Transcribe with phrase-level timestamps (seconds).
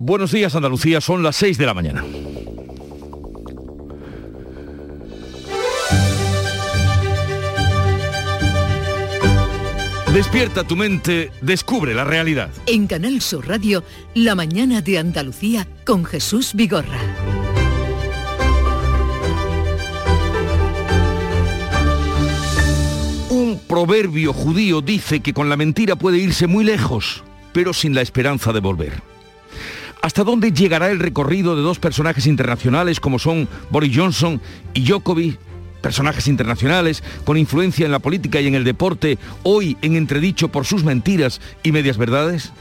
[0.00, 2.04] Buenos días Andalucía, son las 6 de la mañana.
[10.14, 12.50] Despierta tu mente, descubre la realidad.
[12.66, 13.82] En Canal Sur Radio,
[14.14, 17.00] La mañana de Andalucía con Jesús Vigorra.
[23.30, 28.02] Un proverbio judío dice que con la mentira puede irse muy lejos, pero sin la
[28.02, 29.17] esperanza de volver.
[30.00, 34.40] ¿Hasta dónde llegará el recorrido de dos personajes internacionales como son Boris Johnson
[34.72, 35.38] y Djokovic?
[35.82, 40.66] Personajes internacionales con influencia en la política y en el deporte, hoy en entredicho por
[40.66, 42.52] sus mentiras y medias verdades.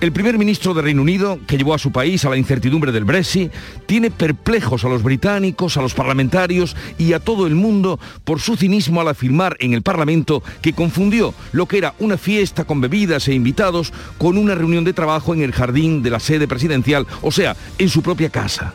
[0.00, 3.04] El primer ministro de Reino Unido, que llevó a su país a la incertidumbre del
[3.04, 3.52] Brexit,
[3.84, 8.56] tiene perplejos a los británicos, a los parlamentarios y a todo el mundo por su
[8.56, 13.28] cinismo al afirmar en el Parlamento que confundió lo que era una fiesta con bebidas
[13.28, 17.30] e invitados con una reunión de trabajo en el jardín de la sede presidencial, o
[17.30, 18.72] sea, en su propia casa.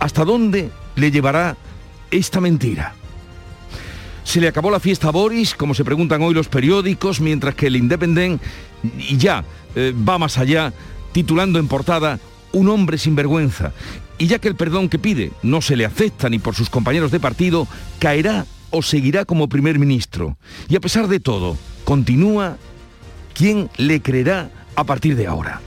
[0.00, 1.58] ¿Hasta dónde le llevará
[2.10, 2.94] esta mentira?
[4.24, 7.66] ¿Se le acabó la fiesta a Boris, como se preguntan hoy los periódicos, mientras que
[7.66, 8.40] el Independent
[8.98, 10.72] y ya eh, va más allá,
[11.12, 12.18] titulando en portada
[12.52, 13.72] Un hombre sin vergüenza.
[14.18, 17.10] Y ya que el perdón que pide no se le acepta ni por sus compañeros
[17.10, 17.66] de partido,
[17.98, 20.36] caerá o seguirá como primer ministro.
[20.68, 22.56] Y a pesar de todo, continúa,
[23.34, 25.60] ¿quién le creerá a partir de ahora?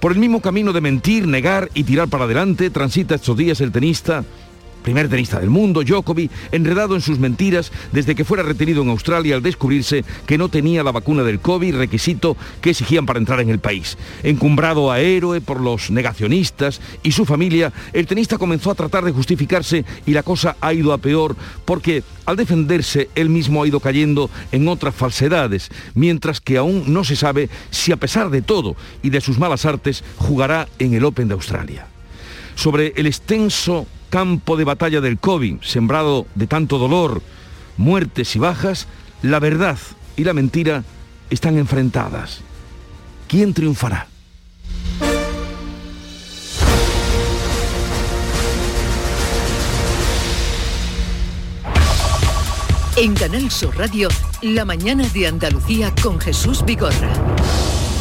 [0.00, 3.72] Por el mismo camino de mentir, negar y tirar para adelante transita estos días el
[3.72, 4.24] tenista
[4.82, 9.36] primer tenista del mundo, Djokovic, enredado en sus mentiras desde que fuera retenido en Australia
[9.36, 13.50] al descubrirse que no tenía la vacuna del COVID, requisito que exigían para entrar en
[13.50, 13.96] el país.
[14.22, 19.12] Encumbrado a héroe por los negacionistas y su familia, el tenista comenzó a tratar de
[19.12, 23.80] justificarse y la cosa ha ido a peor porque al defenderse él mismo ha ido
[23.80, 28.76] cayendo en otras falsedades, mientras que aún no se sabe si a pesar de todo
[29.02, 31.86] y de sus malas artes jugará en el Open de Australia.
[32.54, 37.22] Sobre el extenso campo de batalla del COVID, sembrado de tanto dolor,
[37.78, 38.86] muertes y bajas,
[39.22, 39.78] la verdad
[40.16, 40.84] y la mentira
[41.30, 42.42] están enfrentadas.
[43.26, 44.08] ¿Quién triunfará?
[52.98, 54.10] En Canal Sur Radio,
[54.42, 57.14] la mañana de Andalucía con Jesús Vigorra.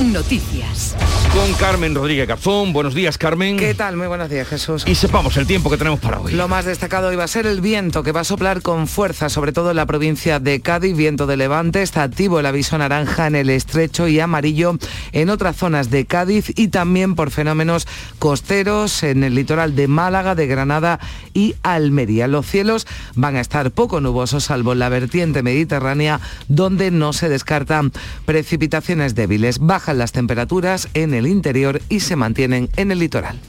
[0.04, 0.98] Noticias.
[1.34, 2.74] Con Carmen Rodríguez Garzón.
[2.74, 3.56] Buenos días, Carmen.
[3.56, 3.96] ¿Qué tal?
[3.96, 4.84] Muy buenos días, Jesús.
[4.86, 6.34] Y sepamos el tiempo que tenemos para hoy.
[6.34, 9.30] Lo más destacado hoy va a ser el viento, que va a soplar con fuerza,
[9.30, 11.84] sobre todo en la provincia de Cádiz, viento de levante.
[11.84, 14.78] Está activo el aviso naranja en el estrecho y amarillo
[15.14, 17.88] en otras zonas de Cádiz y también por fenómenos
[18.20, 21.00] costeros en el litoral de Málaga, de Granada
[21.34, 22.28] y Almería.
[22.28, 26.20] Los cielos van a estar poco nubosos, salvo en la vertiente mediterránea,
[26.50, 27.94] donde no se descartan
[28.26, 29.60] precipitaciones débiles.
[29.60, 33.40] Bajan las temperaturas en el interior y se mantienen en el litoral.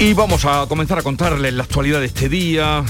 [0.00, 2.82] Y vamos a comenzar a contarles la actualidad de este día.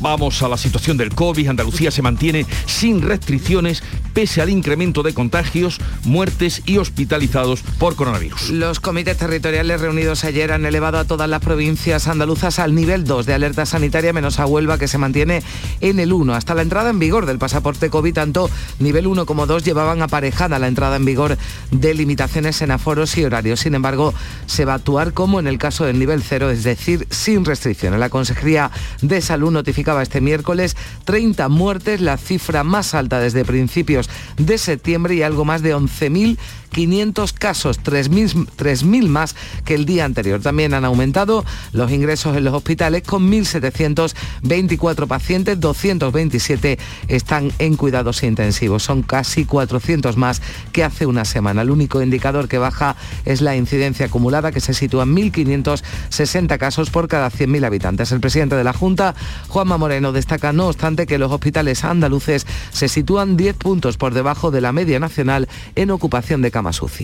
[0.00, 1.48] Vamos a la situación del COVID.
[1.48, 3.82] Andalucía se mantiene sin restricciones
[4.12, 8.50] pese al incremento de contagios, muertes y hospitalizados por coronavirus.
[8.50, 13.24] Los comités territoriales reunidos ayer han elevado a todas las provincias andaluzas al nivel 2
[13.24, 15.42] de alerta sanitaria, menos a Huelva, que se mantiene
[15.80, 16.34] en el 1.
[16.34, 18.50] Hasta la entrada en vigor del pasaporte COVID, tanto
[18.80, 21.38] nivel 1 como 2 llevaban aparejada la entrada en vigor
[21.70, 23.60] de limitaciones en aforos y horarios.
[23.60, 24.12] Sin embargo,
[24.44, 28.00] se va a actuar como en el caso del nivel 0 es decir, sin restricciones.
[28.00, 28.70] La Consejería
[29.02, 35.14] de Salud notificaba este miércoles 30 muertes, la cifra más alta desde principios de septiembre
[35.14, 36.38] y algo más de 11.000
[36.70, 40.40] 500 casos, 3.000 más que el día anterior.
[40.40, 48.22] También han aumentado los ingresos en los hospitales con 1.724 pacientes, 227 están en cuidados
[48.22, 48.82] intensivos.
[48.82, 50.40] Son casi 400 más
[50.72, 51.62] que hace una semana.
[51.62, 56.90] El único indicador que baja es la incidencia acumulada que se sitúa en 1.560 casos
[56.90, 58.12] por cada 100.000 habitantes.
[58.12, 59.14] El presidente de la Junta,
[59.48, 64.50] Juanma Moreno, destaca no obstante que los hospitales andaluces se sitúan 10 puntos por debajo
[64.50, 66.59] de la media nacional en ocupación de camas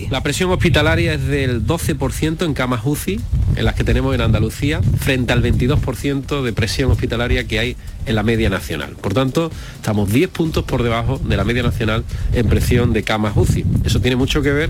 [0.09, 3.19] La presión hospitalaria es del 12% en camas UCI,
[3.55, 8.15] en las que tenemos en Andalucía, frente al 22% de presión hospitalaria que hay en
[8.15, 8.95] la media nacional.
[9.01, 12.03] Por tanto, estamos 10 puntos por debajo de la media nacional
[12.33, 13.65] en presión de camas UCI.
[13.83, 14.69] Eso tiene mucho que ver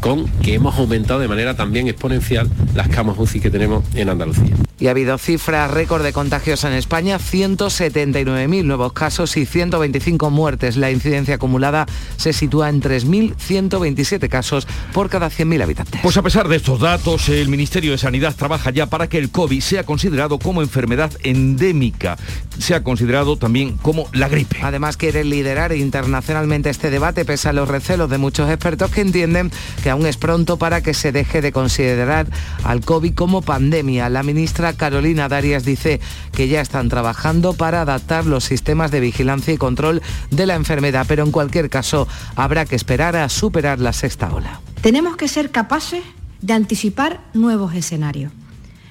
[0.00, 4.56] con que hemos aumentado de manera también exponencial las camas UCI que tenemos en Andalucía.
[4.78, 10.78] Y ha habido cifras récord de contagios en España, 179.000 nuevos casos y 125 muertes.
[10.78, 11.84] La incidencia acumulada
[12.16, 16.00] se sitúa en 3.127 casos por cada 100.000 habitantes.
[16.02, 19.30] Pues a pesar de estos datos, el Ministerio de Sanidad trabaja ya para que el
[19.30, 22.16] COVID sea considerado como enfermedad endémica,
[22.58, 24.60] sea considerado también como la gripe.
[24.62, 29.50] Además quiere liderar internacionalmente este debate pese a los recelos de muchos expertos que entienden
[29.82, 32.26] que aún es pronto para que se deje de considerar
[32.64, 34.08] al COVID como pandemia.
[34.08, 36.00] La ministra Carolina Darias dice
[36.32, 41.06] que ya están trabajando para adaptar los sistemas de vigilancia y control de la enfermedad,
[41.08, 44.60] pero en cualquier caso habrá que esperar a superar la sexta ola.
[44.80, 46.02] Tenemos que ser capaces
[46.40, 48.32] de anticipar nuevos escenarios,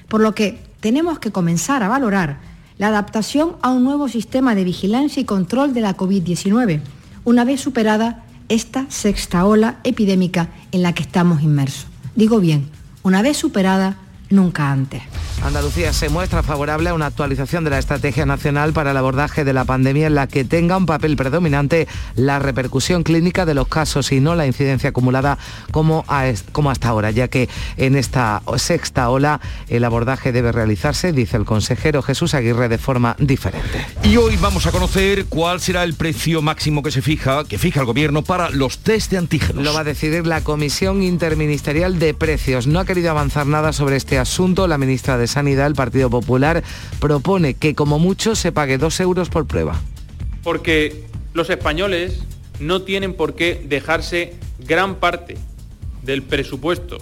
[0.08, 2.38] por lo que tenemos que comenzar a valorar
[2.78, 6.80] la adaptación a un nuevo sistema de vigilancia y control de la COVID-19,
[7.24, 11.86] una vez superada esta sexta ola epidémica en la que estamos inmersos.
[12.14, 12.68] Digo bien,
[13.02, 13.96] una vez superada
[14.30, 15.02] nunca antes.
[15.42, 19.54] Andalucía se muestra favorable a una actualización de la Estrategia Nacional para el abordaje de
[19.54, 24.12] la pandemia en la que tenga un papel predominante la repercusión clínica de los casos
[24.12, 25.38] y no la incidencia acumulada
[25.70, 26.04] como,
[26.52, 27.48] como hasta ahora, ya que
[27.78, 33.16] en esta sexta ola el abordaje debe realizarse, dice el consejero Jesús Aguirre, de forma
[33.18, 33.86] diferente.
[34.02, 37.80] Y hoy vamos a conocer cuál será el precio máximo que se fija, que fija
[37.80, 39.64] el gobierno para los test de antígenos.
[39.64, 42.66] Lo va a decidir la Comisión Interministerial de Precios.
[42.66, 44.68] No ha querido avanzar nada sobre este asunto.
[44.68, 46.62] La ministra de Sanidad, el Partido Popular,
[47.00, 49.80] propone que como mucho se pague dos euros por prueba.
[50.42, 52.20] Porque los españoles
[52.60, 55.36] no tienen por qué dejarse gran parte
[56.02, 56.98] del presupuesto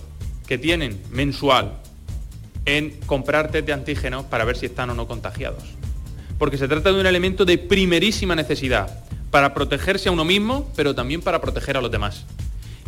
[0.47, 1.79] que tienen mensual
[2.65, 5.65] en comprar test de antígenos para ver si están o no contagiados.
[6.39, 10.95] Porque se trata de un elemento de primerísima necesidad para protegerse a uno mismo, pero
[10.95, 12.25] también para proteger a los demás.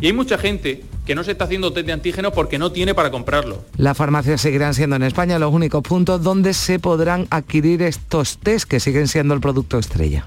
[0.01, 2.95] Y hay mucha gente que no se está haciendo test de antígenos porque no tiene
[2.95, 3.63] para comprarlo.
[3.77, 8.67] Las farmacias seguirán siendo en España los únicos puntos donde se podrán adquirir estos test
[8.67, 10.25] que siguen siendo el producto estrella.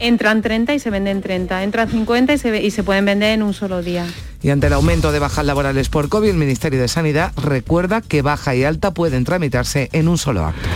[0.00, 3.44] Entran 30 y se venden 30, entran 50 y se, y se pueden vender en
[3.44, 4.06] un solo día.
[4.42, 8.22] Y ante el aumento de bajas laborales por COVID, el Ministerio de Sanidad recuerda que
[8.22, 10.68] baja y alta pueden tramitarse en un solo acto.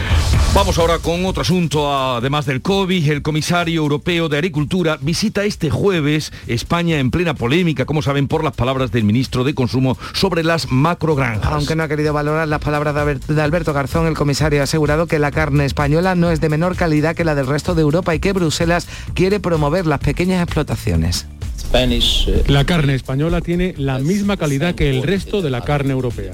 [0.54, 3.10] Vamos ahora con otro asunto, además del COVID.
[3.10, 8.42] El comisario europeo de Agricultura visita este jueves España en plena polémica, como saben, por
[8.42, 11.52] las palabras del ministro de Consumo sobre las macrogranjas.
[11.52, 12.94] Aunque no ha querido valorar las palabras
[13.28, 16.74] de Alberto Garzón, el comisario ha asegurado que la carne española no es de menor
[16.74, 21.26] calidad que la del resto de Europa y que Bruselas quiere promover las pequeñas explotaciones.
[21.72, 26.32] Eh, la carne española tiene la misma calidad que el resto de la carne europea.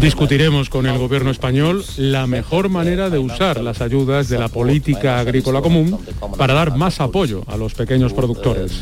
[0.00, 5.18] Discutiremos con el gobierno español la mejor manera de usar las ayudas de la política
[5.18, 5.98] agrícola común
[6.36, 8.80] para dar más apoyo a los pequeños productores.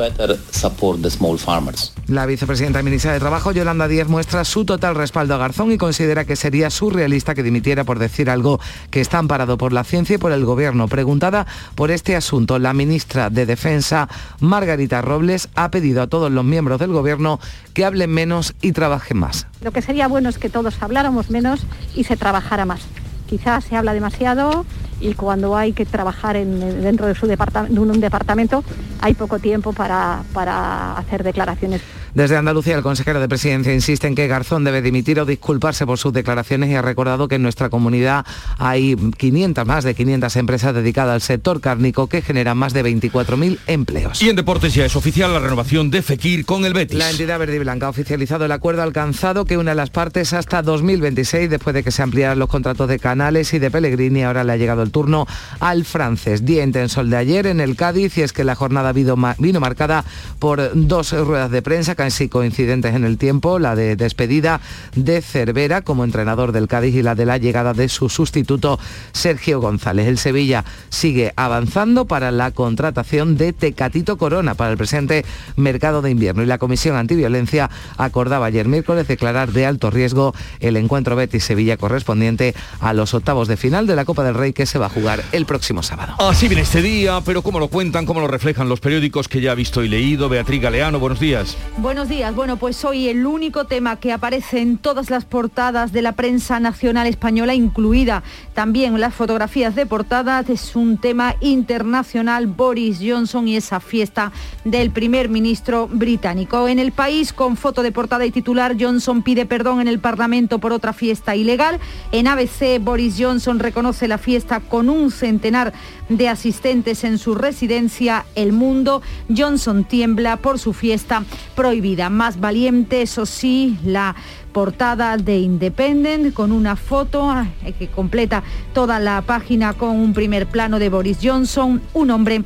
[2.09, 5.79] La vicepresidenta y ministra de Trabajo, Yolanda Díaz, muestra su total respaldo a Garzón y
[5.79, 8.61] considera que sería surrealista que dimitiera por decir algo
[8.91, 10.89] que está amparado por la ciencia y por el gobierno.
[10.89, 14.09] Preguntada por este asunto, la ministra de Defensa,
[14.41, 17.41] Margarita Robles, ha pedido a todos los miembros del gobierno
[17.75, 19.26] que hablen menos y trabajen más.
[19.61, 21.61] Lo que sería bueno es que todos habláramos menos
[21.95, 22.83] y se trabajara más.
[23.29, 24.65] Quizás se habla demasiado
[25.01, 28.65] y cuando hay que trabajar dentro de, su un departamento
[29.01, 31.83] hay poco tiempo para, para hacer declaraciones.
[32.17, 35.99] Desde Andalucía, el consejero de Presidencia insiste en que Garzón debe dimitir o disculparse por
[35.99, 38.25] sus declaraciones y ha recordado que en nuestra comunidad
[38.57, 43.59] hay 500, más de 500 empresas dedicadas al sector cárnico que generan más de 24.000
[43.67, 44.23] empleos.
[44.23, 46.97] Y en deportes ya es oficial la renovación de Fekir con el Betis.
[46.97, 50.33] La entidad verde y blanca ha oficializado el acuerdo alcanzado que une a las partes
[50.33, 54.23] hasta 2026 después de que se ampliaran los contratos de Canales y de Pellegrini.
[54.23, 55.27] Ahora le ha llegado el turno
[55.61, 56.45] al francés.
[56.45, 59.17] Día intenso de ayer en el Cádiz y es que la jornada vino
[59.61, 60.05] marcada
[60.39, 64.61] por dos ruedas de prensa casi coincidentes en el tiempo, la de despedida
[64.95, 68.79] de Cervera como entrenador del Cádiz y la de la llegada de su sustituto
[69.13, 70.07] Sergio González.
[70.07, 75.25] El Sevilla sigue avanzando para la contratación de Tecatito Corona para el presente
[75.57, 80.77] mercado de invierno y la Comisión Antiviolencia acordaba ayer miércoles declarar de alto riesgo el
[80.77, 84.76] encuentro Betis-Sevilla correspondiente a los octavos de final de la Copa del Rey que se
[84.79, 86.15] va a jugar el próximo sábado.
[86.19, 89.53] Así viene este día, pero como lo cuentan, cómo lo reflejan los periódicos que ya
[89.53, 90.29] ha visto y leído.
[90.29, 91.57] Beatriz Galeano, buenos días.
[91.79, 92.35] Buenos días.
[92.35, 96.61] Bueno, pues hoy el único tema que aparece en todas las portadas de la prensa
[96.61, 98.23] nacional española, incluida
[98.57, 104.33] también las fotografías de portada, es un tema internacional, Boris Johnson y esa fiesta
[104.65, 106.67] del primer ministro británico.
[106.67, 110.59] En el país, con foto de portada y titular, Johnson pide perdón en el Parlamento
[110.59, 111.79] por otra fiesta ilegal.
[112.13, 115.75] En ABC, Boris Johnson reconoce la fiesta con un centenar
[116.09, 119.03] de asistentes en su residencia El Mundo.
[119.37, 122.09] Johnson tiembla por su fiesta prohibida.
[122.09, 124.17] Más valiente, eso sí, la
[124.57, 127.31] portada de Independent con una foto
[127.63, 132.43] eh, que completa toda la página con un primer plano de Boris Johnson, un hombre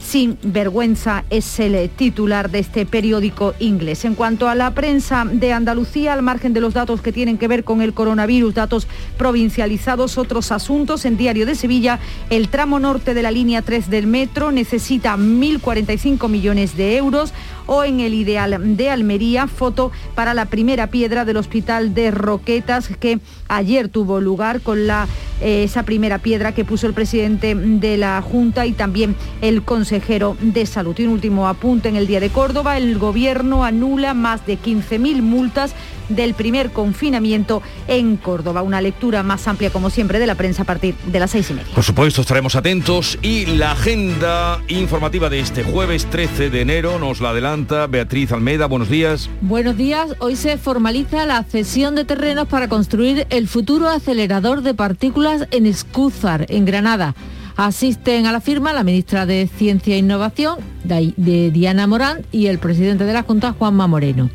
[0.00, 4.04] sin vergüenza es el titular de este periódico inglés.
[4.06, 7.46] En cuanto a la prensa de Andalucía, al margen de los datos que tienen que
[7.46, 8.88] ver con el coronavirus, datos
[9.18, 11.98] provincializados, otros asuntos, en Diario de Sevilla,
[12.30, 17.34] el tramo norte de la línea 3 del metro necesita 1.045 millones de euros
[17.72, 22.88] o en el ideal de Almería, foto para la primera piedra del hospital de Roquetas
[22.98, 25.06] que ayer tuvo lugar con la,
[25.40, 30.36] eh, esa primera piedra que puso el presidente de la Junta y también el consejero
[30.40, 30.98] de Salud.
[30.98, 35.22] Y un último apunte en el día de Córdoba, el gobierno anula más de 15.000
[35.22, 35.72] multas
[36.10, 38.62] del primer confinamiento en Córdoba.
[38.62, 41.54] Una lectura más amplia, como siempre, de la prensa a partir de las seis y
[41.54, 41.72] media.
[41.74, 47.20] Por supuesto, estaremos atentos y la agenda informativa de este jueves 13 de enero nos
[47.20, 48.66] la adelanta Beatriz Almeida.
[48.66, 49.30] Buenos días.
[49.40, 50.14] Buenos días.
[50.18, 55.66] Hoy se formaliza la cesión de terrenos para construir el futuro acelerador de partículas en
[55.66, 57.14] Escúzar, en Granada.
[57.56, 62.58] Asisten a la firma la ministra de Ciencia e Innovación, de Diana Morán, y el
[62.58, 64.30] presidente de la Junta, Juanma Moreno.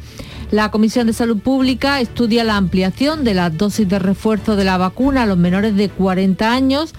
[0.51, 4.77] La Comisión de Salud Pública estudia la ampliación de las dosis de refuerzo de la
[4.77, 6.93] vacuna a los menores de 40 años.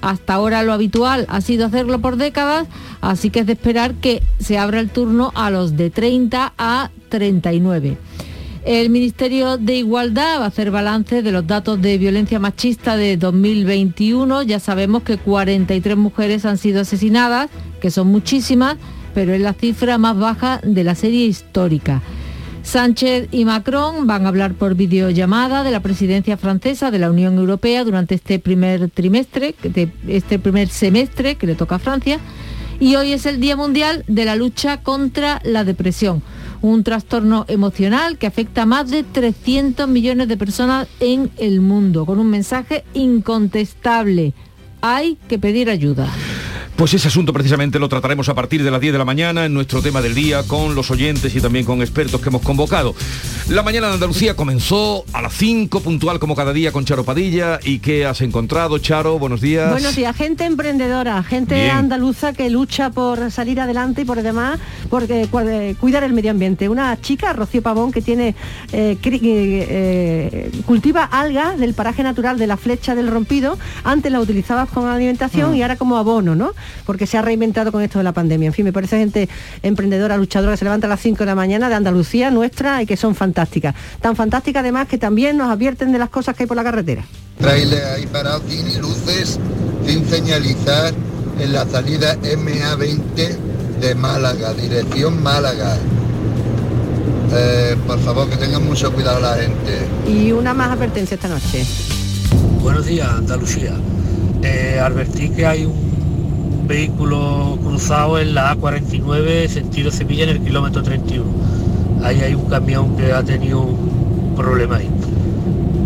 [0.00, 2.68] Hasta ahora lo habitual ha sido hacerlo por décadas,
[3.00, 6.90] así que es de esperar que se abra el turno a los de 30 a
[7.08, 7.98] 39.
[8.64, 13.16] El Ministerio de Igualdad va a hacer balance de los datos de violencia machista de
[13.16, 14.42] 2021.
[14.42, 18.76] Ya sabemos que 43 mujeres han sido asesinadas, que son muchísimas,
[19.14, 22.02] pero es la cifra más baja de la serie histórica.
[22.62, 27.36] Sánchez y Macron van a hablar por videollamada de la presidencia francesa de la Unión
[27.36, 29.54] Europea durante este primer trimestre,
[30.08, 32.18] este primer semestre que le toca a Francia.
[32.80, 36.22] Y hoy es el Día Mundial de la lucha contra la depresión,
[36.62, 42.06] un trastorno emocional que afecta a más de 300 millones de personas en el mundo,
[42.06, 44.34] con un mensaje incontestable.
[44.80, 46.08] Hay que pedir ayuda.
[46.82, 49.54] Pues ese asunto precisamente lo trataremos a partir de las 10 de la mañana en
[49.54, 52.96] nuestro tema del día con los oyentes y también con expertos que hemos convocado.
[53.48, 57.60] La mañana de Andalucía comenzó a las 5, puntual como cada día con Charo Padilla.
[57.62, 59.20] ¿Y qué has encontrado, Charo?
[59.20, 59.70] Buenos días.
[59.70, 64.58] Buenos días, gente emprendedora, gente andaluza que lucha por salir adelante y por demás,
[64.90, 66.68] porque eh, cuidar el medio ambiente.
[66.68, 68.34] Una chica, Rocío Pavón, que tiene
[68.72, 73.56] eh, eh, cultiva algas del paraje natural de la flecha del rompido.
[73.84, 75.54] Antes la utilizabas como alimentación mm.
[75.54, 76.52] y ahora como abono, ¿no?
[76.86, 78.48] Porque se ha reinventado con esto de la pandemia.
[78.48, 79.28] En fin, me parece gente
[79.62, 82.86] emprendedora, luchadora, que se levanta a las 5 de la mañana de Andalucía nuestra y
[82.86, 83.74] que son fantásticas.
[84.00, 87.04] Tan fantásticas además que también nos advierten de las cosas que hay por la carretera.
[87.38, 89.38] Trailer ahí parado sin luces,
[89.86, 90.92] sin señalizar
[91.40, 93.36] en la salida MA20
[93.80, 95.76] de Málaga, dirección Málaga.
[97.34, 99.86] Eh, por favor, que tengan mucho cuidado la gente.
[100.06, 101.64] Y una más advertencia esta noche.
[102.60, 103.74] Buenos días, Andalucía.
[104.42, 106.01] Eh, advertí que hay un
[106.66, 111.24] vehículo cruzado en la A49 sentido Sevilla en el kilómetro 31.
[112.02, 114.88] Ahí hay un camión que ha tenido un problema ahí.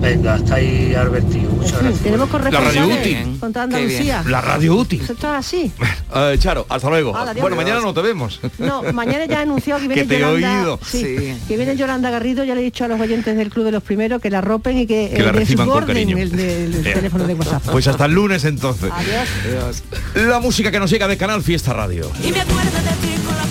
[0.00, 1.50] Venga, está ahí advertido.
[1.50, 2.00] Muchas gracias.
[2.02, 3.36] Tenemos la radio útil.
[3.40, 4.22] Contra Andalucía.
[4.26, 5.00] La radio útil.
[5.00, 5.72] Esto es así.
[6.10, 7.12] Uh, Charo, hasta luego.
[7.40, 8.40] bueno, mañana no te vemos.
[8.58, 10.80] No, mañana ya he anunciado que viene que te Yolanda, he oído.
[10.84, 13.72] Sí, Que viene Yolanda Garrido, ya le he dicho a los oyentes del Club de
[13.72, 16.16] los Primeros que la ropen y que, que la reciban con cariño.
[16.18, 17.62] el, el teléfono de WhatsApp.
[17.70, 18.90] Pues hasta el lunes entonces.
[18.92, 19.28] Adiós.
[19.46, 19.82] Adiós.
[20.28, 22.10] La música que nos llega de Canal Fiesta Radio.
[22.22, 23.45] Y me acuerdo de ti con la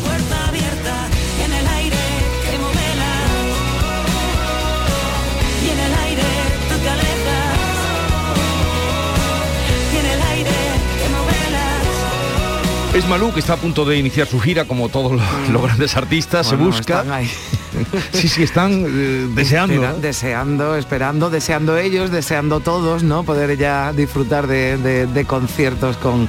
[12.96, 15.98] Es Malú que está a punto de iniciar su gira como todos los, los grandes
[15.98, 17.04] artistas, Bueno, se busca.
[18.14, 19.74] sí, sí, están eh, deseando.
[19.76, 23.24] Espera- deseando, esperando, deseando ellos, deseando todos, ¿no?
[23.24, 26.28] Poder ya disfrutar de, de- de conciertos con,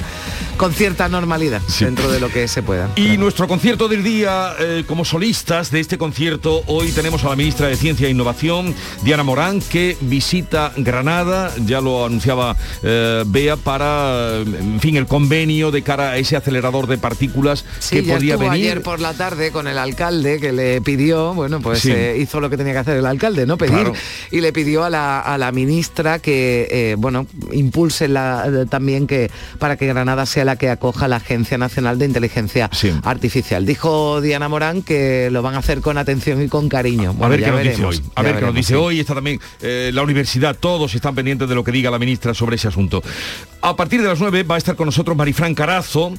[0.57, 2.89] con cierta normalidad dentro de lo que se pueda.
[2.97, 7.37] Y nuestro concierto del día, eh, como solistas de este concierto, hoy tenemos a la
[7.37, 13.57] ministra de Ciencia e Innovación, Diana Morán, que visita Granada, ya lo anunciaba eh, Bea,
[13.57, 18.37] para, en fin, el convenio de cara a ese acelerador de partículas Sí, que podía
[18.37, 18.53] venir.
[18.53, 21.93] ayer por la tarde con el alcalde que le pidió, bueno, pues Sí.
[21.93, 23.57] eh, hizo lo que tenía que hacer el alcalde, ¿no?
[23.57, 23.75] Pedir.
[23.75, 23.93] Claro.
[24.33, 29.07] Y le pidió a la, a la ministra que, eh, bueno, impulse la, eh, también
[29.07, 32.71] que para que Granada sea la que acoja la Agencia Nacional de Inteligencia
[33.05, 33.65] Artificial.
[33.67, 37.15] Dijo Diana Morán que lo van a hacer con atención y con cariño.
[37.21, 38.03] A ver qué nos dice hoy.
[38.15, 38.75] A ver qué nos dice sí.
[38.75, 39.01] hoy.
[39.01, 40.57] Está también eh, la universidad.
[40.59, 43.03] Todos están pendientes de lo que diga la ministra sobre ese asunto.
[43.61, 46.13] A partir de las 9 va a estar con nosotros Marifran Carazo.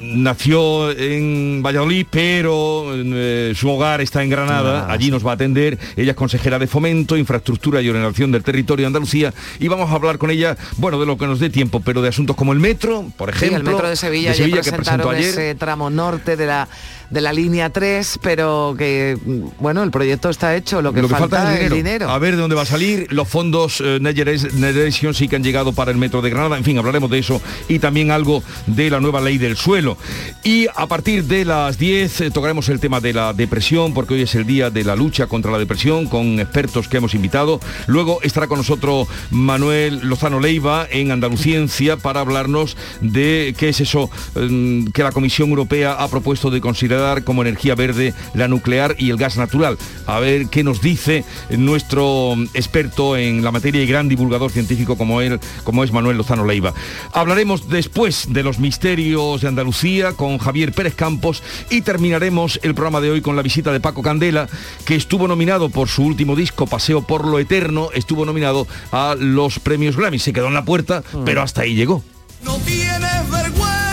[0.00, 4.90] Nació en Valladolid, pero eh, su hogar está en Granada.
[4.90, 5.78] Allí nos va a atender.
[5.96, 9.32] Ella es consejera de Fomento, Infraestructura y Ordenación del Territorio de Andalucía.
[9.58, 12.08] Y vamos a hablar con ella, bueno, de lo que nos dé tiempo, pero de
[12.08, 13.56] asuntos como el metro, por Sí, ejemplo.
[13.58, 15.24] el metro de Sevilla, de Sevilla que presentó ayer.
[15.30, 16.68] ese tramo norte de la
[17.10, 19.16] de la línea 3, pero que
[19.58, 21.76] bueno, el proyecto está hecho, lo que, Lo que falta, falta es el dinero.
[21.76, 22.10] dinero.
[22.10, 23.06] A ver de dónde va a salir.
[23.10, 26.56] Los fondos eh, Next Generation sí que han llegado para el metro de Granada.
[26.56, 29.96] En fin, hablaremos de eso y también algo de la nueva ley del suelo.
[30.42, 34.22] Y a partir de las 10 eh, tocaremos el tema de la depresión, porque hoy
[34.22, 37.60] es el día de la lucha contra la depresión con expertos que hemos invitado.
[37.86, 44.10] Luego estará con nosotros Manuel Lozano Leiva en Andaluciencia para hablarnos de qué es eso
[44.36, 46.93] eh, que la Comisión Europea ha propuesto de considerar
[47.24, 49.78] como energía verde la nuclear y el gas natural.
[50.06, 55.20] A ver qué nos dice nuestro experto en la materia y gran divulgador científico como
[55.20, 56.72] él, como es Manuel Lozano Leiva.
[57.12, 63.00] Hablaremos después de los misterios de Andalucía con Javier Pérez Campos y terminaremos el programa
[63.00, 64.48] de hoy con la visita de Paco Candela,
[64.84, 69.58] que estuvo nominado por su último disco Paseo por lo Eterno, estuvo nominado a los
[69.58, 70.18] premios Grammy.
[70.18, 72.02] Se quedó en la puerta, pero hasta ahí llegó.
[72.42, 73.83] No tienes vergüenza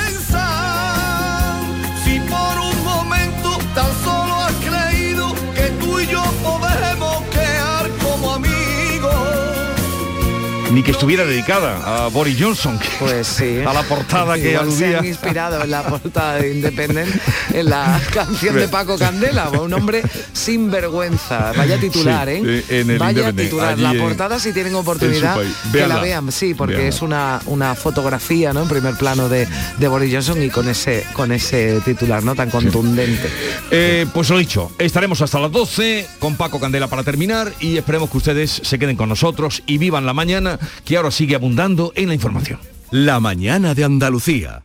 [10.71, 13.59] Ni que estuviera dedicada a Boris Johnson, Pues sí.
[13.67, 14.99] a la portada que Igual se aludía.
[14.99, 17.09] han inspirado en la portada de Independent
[17.53, 20.01] en la canción de Paco Candela, un hombre
[20.31, 21.51] sin vergüenza.
[21.57, 22.63] Vaya titular, Sí, ¿eh?
[22.69, 23.77] eh, en el Vaya titular.
[23.77, 25.37] La en- portada si tienen oportunidad
[25.73, 28.61] que la vean, sí, porque es una, una fotografía, ¿no?
[28.63, 32.33] En primer plano de, de Boris Johnson y con ese con ese titular, ¿no?
[32.33, 33.29] Tan contundente.
[33.71, 38.09] Eh, pues lo dicho, estaremos hasta las 12 con Paco Candela para terminar y esperemos
[38.09, 42.09] que ustedes se queden con nosotros y vivan la mañana que ahora sigue abundando en
[42.09, 42.59] la información.
[42.91, 44.63] La mañana de Andalucía.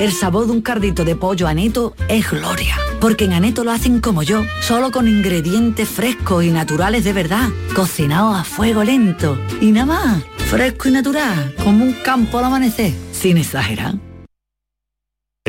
[0.00, 2.74] El sabor de un cardito de pollo aneto es gloria.
[3.00, 7.48] Porque en Aneto lo hacen como yo, solo con ingredientes frescos y naturales de verdad,
[7.74, 9.38] cocinados a fuego lento.
[9.60, 13.94] Y nada más, fresco y natural, como un campo al amanecer, sin exagerar.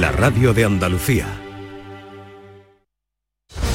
[0.00, 1.26] la radio de Andalucía.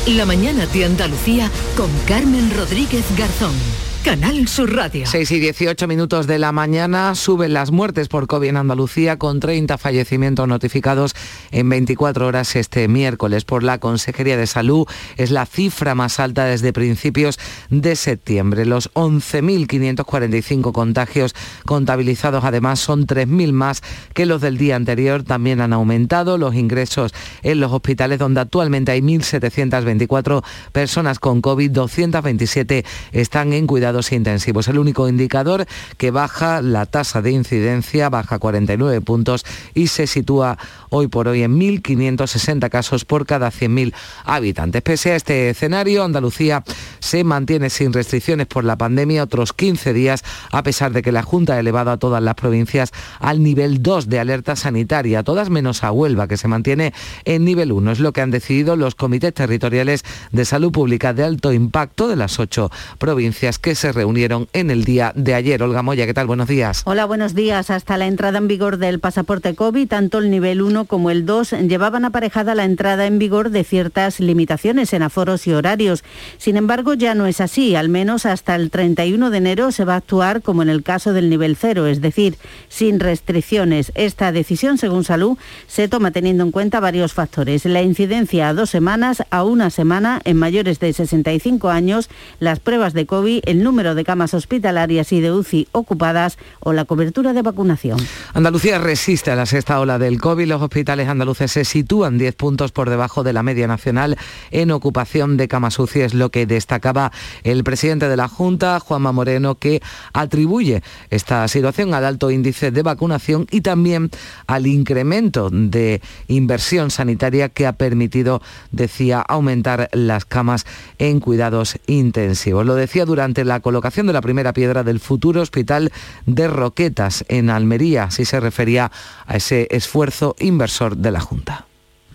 [0.07, 3.86] La mañana de Andalucía con Carmen Rodríguez Garzón.
[4.07, 5.05] Canal Sur Radio.
[5.05, 9.41] 6 y 18 minutos de la mañana suben las muertes por COVID en Andalucía con
[9.41, 11.13] 30 fallecimientos notificados
[11.51, 14.87] en 24 horas este miércoles por la Consejería de Salud.
[15.17, 17.37] Es la cifra más alta desde principios
[17.69, 18.65] de septiembre.
[18.65, 25.23] Los 11.545 contagios contabilizados además son 3.000 más que los del día anterior.
[25.23, 31.71] También han aumentado los ingresos en los hospitales donde actualmente hay 1.724 personas con COVID,
[31.71, 34.67] 227 están en cuidados intensivos.
[34.67, 35.65] El único indicador
[35.97, 40.57] que baja la tasa de incidencia, baja 49 puntos y se sitúa
[40.89, 44.81] hoy por hoy en 1.560 casos por cada 100.000 habitantes.
[44.83, 46.63] Pese a este escenario, Andalucía
[46.99, 51.23] se mantiene sin restricciones por la pandemia otros 15 días, a pesar de que la
[51.23, 55.83] Junta ha elevado a todas las provincias al nivel 2 de alerta sanitaria, todas menos
[55.83, 56.93] a Huelva, que se mantiene
[57.25, 57.93] en nivel 1.
[57.93, 62.15] Es lo que han decidido los comités territoriales de salud pública de alto impacto de
[62.15, 65.61] las ocho provincias que se reunieron en el día de ayer.
[65.63, 66.27] Olga Moya, ¿qué tal?
[66.27, 66.81] Buenos días.
[66.85, 67.69] Hola, buenos días.
[67.69, 71.51] Hasta la entrada en vigor del pasaporte COVID, tanto el nivel 1 como el 2
[71.67, 76.03] llevaban aparejada la entrada en vigor de ciertas limitaciones en aforos y horarios.
[76.37, 77.75] Sin embargo, ya no es así.
[77.75, 81.13] Al menos hasta el 31 de enero se va a actuar como en el caso
[81.13, 82.37] del nivel 0, es decir,
[82.69, 83.91] sin restricciones.
[83.95, 87.65] Esta decisión, según Salud, se toma teniendo en cuenta varios factores.
[87.65, 92.93] La incidencia a dos semanas, a una semana en mayores de 65 años, las pruebas
[92.93, 97.41] de COVID, el número de camas hospitalarias y de UCI ocupadas o la cobertura de
[97.41, 97.99] vacunación.
[98.33, 100.47] Andalucía resiste a la sexta ola del COVID.
[100.47, 104.17] Los hospitales andaluces se sitúan 10 puntos por debajo de la media nacional
[104.51, 107.11] en ocupación de camas UCI, es lo que destacaba
[107.43, 109.81] el presidente de la Junta, Juanma Moreno, que
[110.13, 114.11] atribuye esta situación al alto índice de vacunación y también
[114.47, 120.65] al incremento de inversión sanitaria que ha permitido, decía, aumentar las camas
[120.99, 122.65] en cuidados intensivos.
[122.65, 125.91] Lo decía durante la colocación de la primera piedra del futuro hospital
[126.25, 128.91] de Roquetas en Almería, si se refería
[129.25, 131.67] a ese esfuerzo inversor de la Junta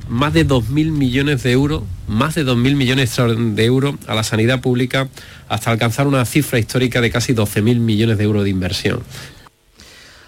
[0.09, 4.61] más de 2.000 millones de euros, más de 2.000 millones de euros a la sanidad
[4.61, 5.09] pública
[5.49, 9.03] hasta alcanzar una cifra histórica de casi 12.000 millones de euros de inversión.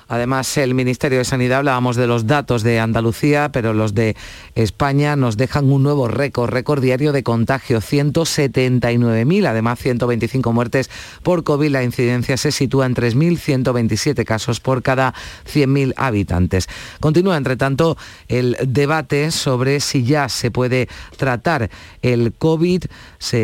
[0.09, 4.17] Además, el Ministerio de Sanidad, hablábamos de los datos de Andalucía, pero los de
[4.55, 10.91] España nos dejan un nuevo récord, récord diario de contagio, 179.000, además 125 muertes
[11.23, 11.71] por COVID.
[11.71, 15.15] La incidencia se sitúa en 3.127 casos por cada
[15.53, 16.69] 100.000 habitantes.
[17.01, 17.97] Continúa, entre tanto,
[18.29, 21.71] el debate sobre si ya se puede tratar
[22.03, 22.85] el COVID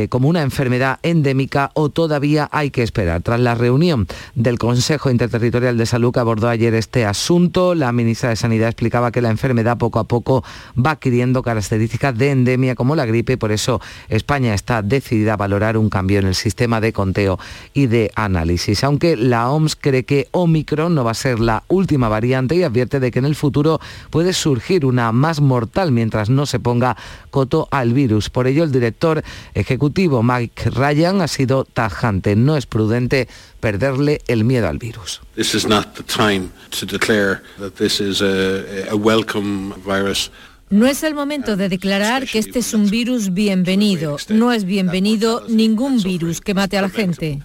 [0.09, 3.23] como una enfermedad endémica o todavía hay que esperar.
[3.23, 7.75] Tras la reunión del Consejo Interterritorial de Salud que abordó ayer este asunto.
[7.75, 10.45] La ministra de Sanidad explicaba que la enfermedad poco a poco
[10.77, 15.37] va adquiriendo características de endemia como la gripe y por eso España está decidida a
[15.37, 17.39] valorar un cambio en el sistema de conteo
[17.75, 18.85] y de análisis.
[18.85, 23.01] Aunque la OMS cree que Omicron no va a ser la última variante y advierte
[23.01, 26.97] de que en el futuro puede surgir una más mortal mientras no se ponga
[27.31, 28.31] coto al virus.
[28.31, 29.23] Por ello, el director
[30.23, 32.37] Mike Ryan ha sido tajante.
[32.37, 33.29] No es prudente
[33.61, 35.21] perderle el miedo al virus.
[40.71, 44.17] No es el momento de declarar que este es un virus bienvenido.
[44.29, 47.43] No es bienvenido ningún virus que mate a la gente.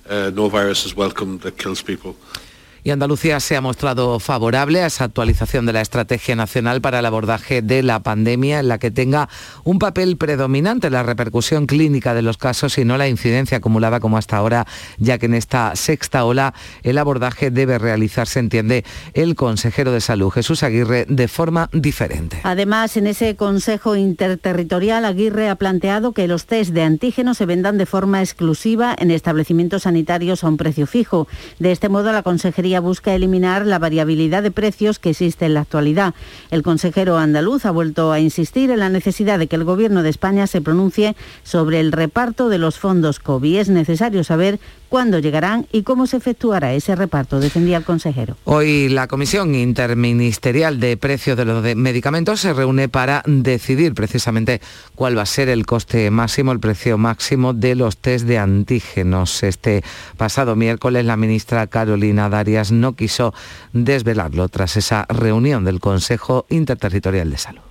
[2.86, 7.06] Y Andalucía se ha mostrado favorable a esa actualización de la Estrategia Nacional para el
[7.08, 9.28] abordaje de la pandemia en la que tenga
[9.64, 14.20] un papel predominante la repercusión clínica de los casos y no la incidencia acumulada como
[14.20, 14.68] hasta ahora,
[15.00, 20.30] ya que en esta sexta ola el abordaje debe realizarse, entiende el consejero de salud
[20.30, 22.40] Jesús Aguirre, de forma diferente.
[22.44, 27.80] Además, en ese Consejo Interterritorial, Aguirre ha planteado que los test de antígenos se vendan
[27.80, 31.28] de forma exclusiva en establecimientos sanitarios a un precio fijo.
[31.58, 35.62] De este modo, la Consejería busca eliminar la variabilidad de precios que existe en la
[35.62, 36.14] actualidad.
[36.52, 40.10] El consejero andaluz ha vuelto a insistir en la necesidad de que el Gobierno de
[40.10, 43.60] España se pronuncie sobre el reparto de los fondos COVID.
[43.60, 48.38] Es necesario saber cuándo llegarán y cómo se efectuará ese reparto, defendía el consejero.
[48.46, 54.62] Hoy la Comisión Interministerial de Precios de los Medicamentos se reúne para decidir precisamente
[54.96, 59.44] cuál va a ser el coste máximo, el precio máximo de los test de antígenos.
[59.44, 59.84] Este
[60.18, 63.34] pasado miércoles la ministra Carolina Darias no quiso
[63.74, 67.62] desvelarlo tras esa reunión del Consejo Interterritorial de Salud.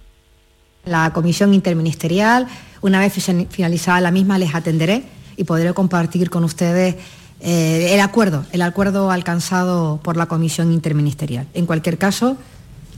[0.85, 2.47] La Comisión Interministerial,
[2.83, 3.15] una vez
[3.49, 5.03] finalizada la misma, les atenderé
[5.37, 6.97] y podré compartir con ustedes
[7.41, 11.47] eh, el acuerdo, el acuerdo alcanzado por la Comisión Interministerial.
[11.55, 12.37] En cualquier caso,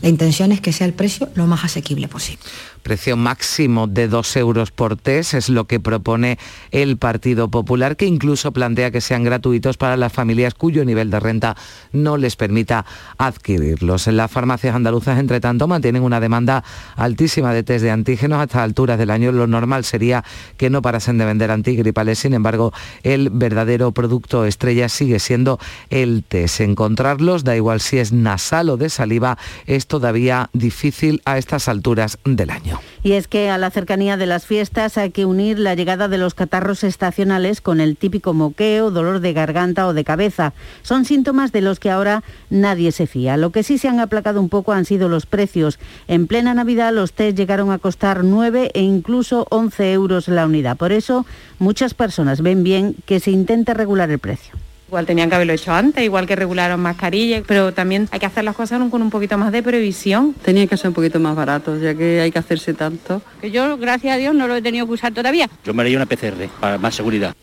[0.02, 2.42] la intención es que sea el precio lo más asequible posible
[2.86, 6.38] precio máximo de 2 euros por test es lo que propone
[6.70, 11.18] el Partido Popular, que incluso plantea que sean gratuitos para las familias cuyo nivel de
[11.18, 11.56] renta
[11.90, 12.86] no les permita
[13.18, 14.06] adquirirlos.
[14.06, 16.62] Las farmacias andaluzas, entre tanto, mantienen una demanda
[16.94, 19.32] altísima de test de antígenos hasta alturas del año.
[19.32, 20.22] Lo normal sería
[20.56, 22.72] que no parasen de vender antigripales, sin embargo,
[23.02, 25.58] el verdadero producto estrella sigue siendo
[25.90, 26.60] el test.
[26.60, 32.18] Encontrarlos, da igual si es nasal o de saliva, es todavía difícil a estas alturas
[32.24, 32.75] del año.
[33.02, 36.18] Y es que a la cercanía de las fiestas hay que unir la llegada de
[36.18, 40.52] los catarros estacionales con el típico moqueo, dolor de garganta o de cabeza.
[40.82, 43.36] Son síntomas de los que ahora nadie se fía.
[43.36, 45.78] Lo que sí se han aplacado un poco han sido los precios.
[46.08, 50.76] En plena Navidad los test llegaron a costar 9 e incluso 11 euros la unidad.
[50.76, 51.26] Por eso
[51.58, 54.65] muchas personas ven bien que se intente regular el precio.
[54.88, 58.44] Igual tenían que haberlo hecho antes, igual que regularon mascarillas, pero también hay que hacer
[58.44, 60.34] las cosas con un poquito más de previsión.
[60.34, 63.20] Tenía que ser un poquito más barato, ya que hay que hacerse tanto.
[63.40, 65.48] Que yo, gracias a Dios, no lo he tenido que usar todavía.
[65.64, 67.34] Yo me haría una PCR para más seguridad.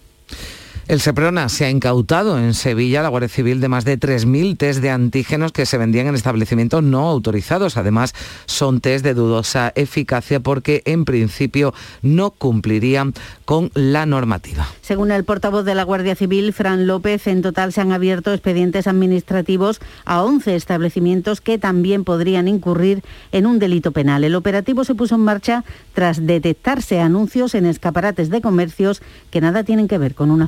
[0.85, 4.81] El Seprona se ha incautado en Sevilla la Guardia Civil de más de 3.000 test
[4.81, 7.77] de antígenos que se vendían en establecimientos no autorizados.
[7.77, 8.13] Además,
[8.47, 13.13] son test de dudosa eficacia porque en principio no cumplirían
[13.45, 14.67] con la normativa.
[14.81, 18.85] Según el portavoz de la Guardia Civil, Fran López, en total se han abierto expedientes
[18.85, 24.25] administrativos a 11 establecimientos que también podrían incurrir en un delito penal.
[24.25, 29.63] El operativo se puso en marcha tras detectarse anuncios en escaparates de comercios que nada
[29.63, 30.47] tienen que ver con una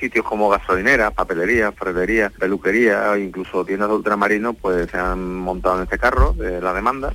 [0.00, 5.82] sitios como gasolineras, papelerías, ferreterías, peluquerías, incluso tiendas de ultramarinos, pues se han montado en
[5.82, 7.12] este carro de la demanda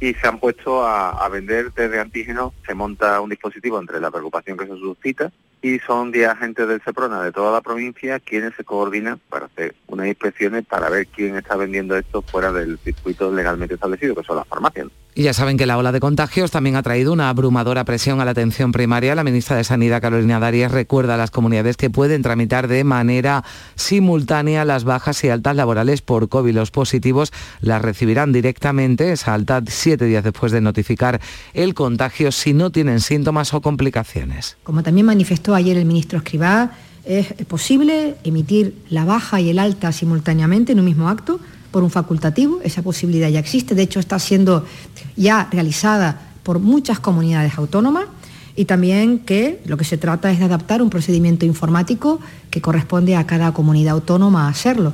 [0.00, 2.52] y se han puesto a, a vender test de antígenos.
[2.64, 6.80] Se monta un dispositivo entre la preocupación que se suscita y son 10 agentes del
[6.80, 11.36] CEPRONA de toda la provincia quienes se coordinan para hacer unas inspecciones para ver quién
[11.36, 14.86] está vendiendo esto fuera del circuito legalmente establecido, que son las farmacias.
[15.18, 18.24] Y ya saben que la ola de contagios también ha traído una abrumadora presión a
[18.24, 19.16] la atención primaria.
[19.16, 23.42] La ministra de Sanidad, Carolina Darias, recuerda a las comunidades que pueden tramitar de manera
[23.74, 26.54] simultánea las bajas y altas laborales por COVID.
[26.54, 31.20] Los positivos las recibirán directamente, esa alta, siete días después de notificar
[31.52, 34.56] el contagio, si no tienen síntomas o complicaciones.
[34.62, 36.70] Como también manifestó ayer el ministro Escribá,
[37.04, 41.90] es posible emitir la baja y el alta simultáneamente en un mismo acto por un
[41.90, 44.64] facultativo, esa posibilidad ya existe, de hecho está siendo
[45.16, 48.04] ya realizada por muchas comunidades autónomas
[48.56, 53.14] y también que lo que se trata es de adaptar un procedimiento informático que corresponde
[53.14, 54.92] a cada comunidad autónoma hacerlo.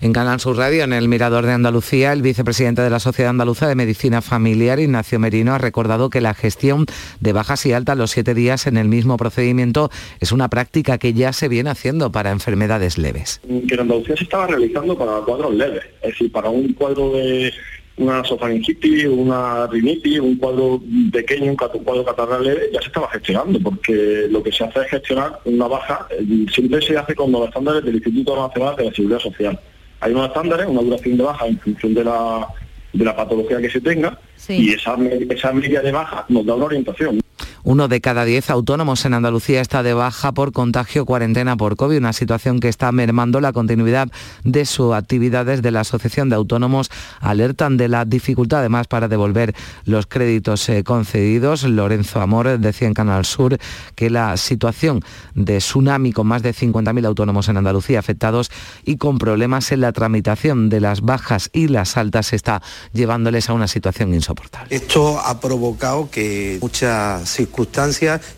[0.00, 3.66] En Canal Sur Radio, en el Mirador de Andalucía, el vicepresidente de la Sociedad Andaluza
[3.66, 6.86] de Medicina Familiar, Ignacio Merino, ha recordado que la gestión
[7.20, 11.14] de bajas y altas los siete días en el mismo procedimiento es una práctica que
[11.14, 13.40] ya se viene haciendo para enfermedades leves.
[13.68, 17.52] Que en Andalucía se estaba realizando para cuadros leves, es decir, para un cuadro de
[17.98, 20.80] una sofaringitis, una rinitis, un cuadro
[21.12, 24.90] pequeño, un cuadro catarral leve, ya se estaba gestionando, porque lo que se hace es
[24.90, 28.92] gestionar una baja, eh, siempre se hace con los estándares del Instituto Nacional de la
[28.92, 29.60] Seguridad Social.
[30.00, 32.46] Hay unos estándares, una duración de baja en función de la,
[32.92, 34.96] de la patología que se tenga, y esa,
[35.30, 37.20] esa media de baja nos da una orientación.
[37.64, 41.98] Uno de cada diez autónomos en Andalucía está de baja por contagio cuarentena por COVID,
[41.98, 44.08] una situación que está mermando la continuidad
[44.44, 46.90] de sus actividades de la Asociación de Autónomos.
[47.20, 51.64] Alertan de la dificultad además para devolver los créditos eh, concedidos.
[51.64, 53.58] Lorenzo Amor decía en Canal Sur
[53.94, 55.00] que la situación
[55.34, 58.50] de tsunami con más de 50.000 autónomos en Andalucía afectados
[58.84, 63.52] y con problemas en la tramitación de las bajas y las altas está llevándoles a
[63.52, 64.74] una situación insoportable.
[64.74, 67.28] Esto ha provocado que muchas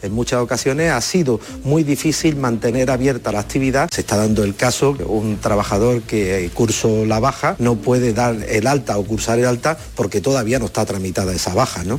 [0.02, 3.88] en muchas ocasiones ha sido muy difícil mantener abierta la actividad.
[3.92, 8.36] Se está dando el caso que un trabajador que cursó la baja no puede dar
[8.48, 11.98] el alta o cursar el alta porque todavía no está tramitada esa baja, ¿no?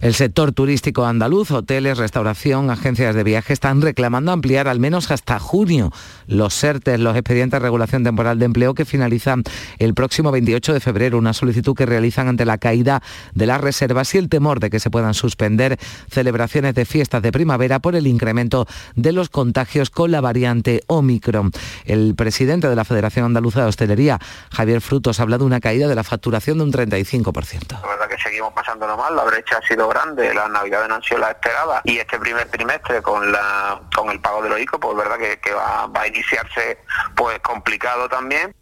[0.00, 5.38] El sector turístico andaluz, hoteles, restauración, agencias de viaje están reclamando ampliar al menos hasta
[5.38, 5.90] junio
[6.26, 9.42] los SERTES, los expedientes de regulación temporal de empleo que finalizan
[9.78, 13.02] el próximo 28 de febrero, una solicitud que realizan ante la caída
[13.34, 15.78] de las reservas y el temor de que se puedan suspender
[16.10, 21.52] celebraciones de fiestas de primavera por el incremento de los contagios con la variante Omicron.
[21.84, 24.18] El presidente de la Federación Andaluza de Hostelería,
[24.50, 27.80] Javier Frutos, ha hablado de una caída de la facturación de un 35%.
[27.80, 31.02] La verdad que seguimos pasándolo mal, la brecha ha sido grande, las navidades no han
[31.02, 34.78] sido las esperadas y este primer trimestre con la con el pago de los ICO,
[34.78, 36.78] pues verdad que, que va, va a iniciarse
[37.14, 38.54] pues complicado también.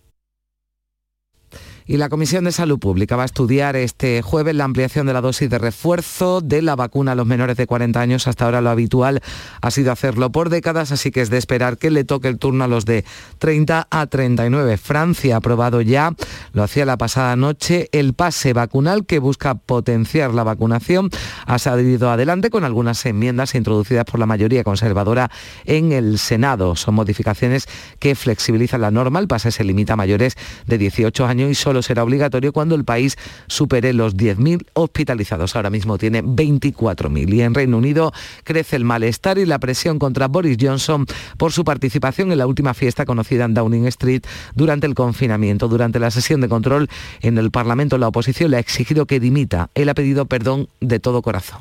[1.87, 5.20] Y la Comisión de Salud Pública va a estudiar este jueves la ampliación de la
[5.20, 8.27] dosis de refuerzo de la vacuna a los menores de 40 años.
[8.27, 9.20] Hasta ahora lo habitual
[9.61, 12.64] ha sido hacerlo por décadas, así que es de esperar que le toque el turno
[12.64, 13.05] a los de
[13.37, 14.79] 30 a 39.
[14.79, 16.14] Francia ha aprobado ya,
[16.55, 21.11] lo hacía la pasada noche, el pase vacunal que busca potenciar la vacunación.
[21.44, 25.31] Ha salido adelante con algunas enmiendas introducidas por la mayoría conservadora
[25.66, 26.77] en el Senado.
[26.77, 27.68] Son modificaciones
[27.99, 29.20] que flexibilizan la norma.
[29.20, 32.84] El pase se limita a mayores de 18 años y solo será obligatorio cuando el
[32.84, 35.56] país supere los 10.000 hospitalizados.
[35.56, 37.34] Ahora mismo tiene 24.000.
[37.34, 38.12] Y en Reino Unido
[38.44, 41.06] crece el malestar y la presión contra Boris Johnson
[41.37, 44.22] por su participación en la última fiesta conocida en Downing Street
[44.54, 45.68] durante el confinamiento.
[45.68, 46.88] Durante la sesión de control
[47.20, 49.70] en el Parlamento, la oposición le ha exigido que dimita.
[49.74, 51.60] Él ha pedido perdón de todo corazón.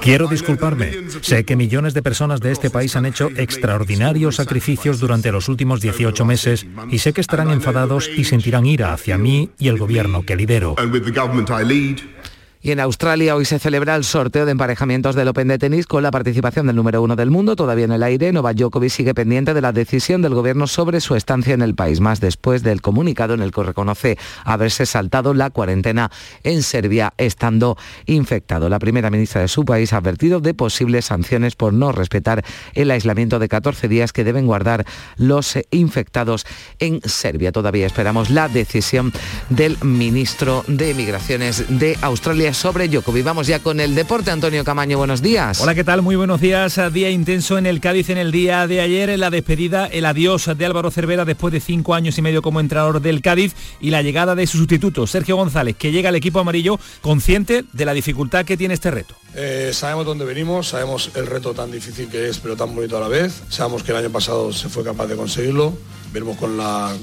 [0.00, 0.92] Quiero disculparme.
[1.20, 5.80] Sé que millones de personas de este país han hecho extraordinarios sacrificios durante los últimos
[5.80, 10.24] 18 meses y sé que estarán enfadados y sentirán ira hacia mí y el gobierno
[10.24, 10.76] que lidero.
[12.64, 16.04] Y en Australia hoy se celebra el sorteo de emparejamientos del Open de tenis con
[16.04, 18.30] la participación del número uno del mundo, todavía en el aire.
[18.30, 21.98] Novak Djokovic sigue pendiente de la decisión del gobierno sobre su estancia en el país,
[21.98, 26.12] más después del comunicado en el que reconoce haberse saltado la cuarentena
[26.44, 28.68] en Serbia estando infectado.
[28.68, 32.44] La primera ministra de su país ha advertido de posibles sanciones por no respetar
[32.74, 36.46] el aislamiento de 14 días que deben guardar los infectados
[36.78, 37.50] en Serbia.
[37.50, 39.12] Todavía esperamos la decisión
[39.50, 43.24] del ministro de Migraciones de Australia victoria sobre Djokovic.
[43.24, 44.30] Vamos ya con el deporte.
[44.30, 45.60] Antonio Camaño, buenos días.
[45.60, 46.02] Hola, ¿qué tal?
[46.02, 46.80] Muy buenos días.
[46.92, 50.50] Día intenso en el Cádiz en el día de ayer, en la despedida, el adiós
[50.56, 54.02] de Álvaro Cervera después de cinco años y medio como entrenador del Cádiz y la
[54.02, 58.44] llegada de su sustituto, Sergio González, que llega al equipo amarillo consciente de la dificultad
[58.44, 59.14] que tiene este reto.
[59.34, 63.00] Eh, sabemos dónde venimos, sabemos el reto tan difícil que es, pero tan bonito a
[63.00, 63.42] la vez.
[63.48, 65.74] Sabemos que el año pasado se fue capaz de conseguirlo.
[66.12, 66.94] Veremos con la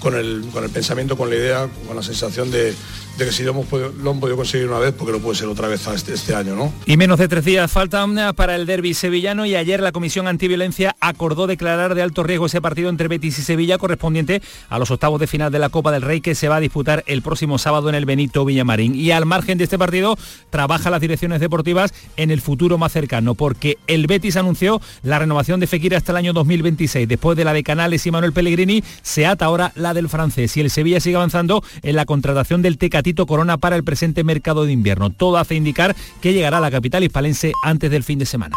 [0.00, 2.74] con el, con el pensamiento, con la idea, con la sensación de,
[3.18, 5.36] de que si lo hemos, podido, lo hemos podido conseguir una vez, porque lo puede
[5.36, 6.72] ser otra vez este, este año, ¿no?
[6.84, 10.96] Y menos de tres días faltan para el derby sevillano y ayer la Comisión Antiviolencia
[11.00, 15.18] acordó declarar de alto riesgo ese partido entre Betis y Sevilla correspondiente a los octavos
[15.20, 17.88] de final de la Copa del Rey que se va a disputar el próximo sábado
[17.88, 18.94] en el Benito Villamarín.
[18.94, 20.18] Y al margen de este partido
[20.50, 25.60] trabaja las direcciones deportivas en el futuro más cercano, porque el Betis anunció la renovación
[25.60, 27.08] de Fekir hasta el año 2026.
[27.08, 30.60] Después de la de Canales y Manuel Pellegrini, se ata ahora la del francés y
[30.60, 34.72] el Sevilla sigue avanzando en la contratación del Tecatito Corona para el presente mercado de
[34.72, 35.10] invierno.
[35.10, 38.56] Todo hace indicar que llegará a la capital hispalense antes del fin de semana.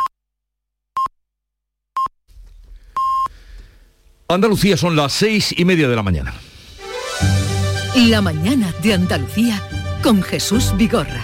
[4.28, 6.34] Andalucía son las seis y media de la mañana.
[7.96, 9.62] La mañana de Andalucía
[10.04, 11.22] con Jesús Vigorra.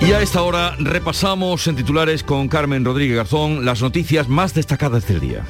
[0.00, 5.06] Y a esta hora repasamos en titulares con Carmen Rodríguez Garzón las noticias más destacadas
[5.06, 5.44] del día.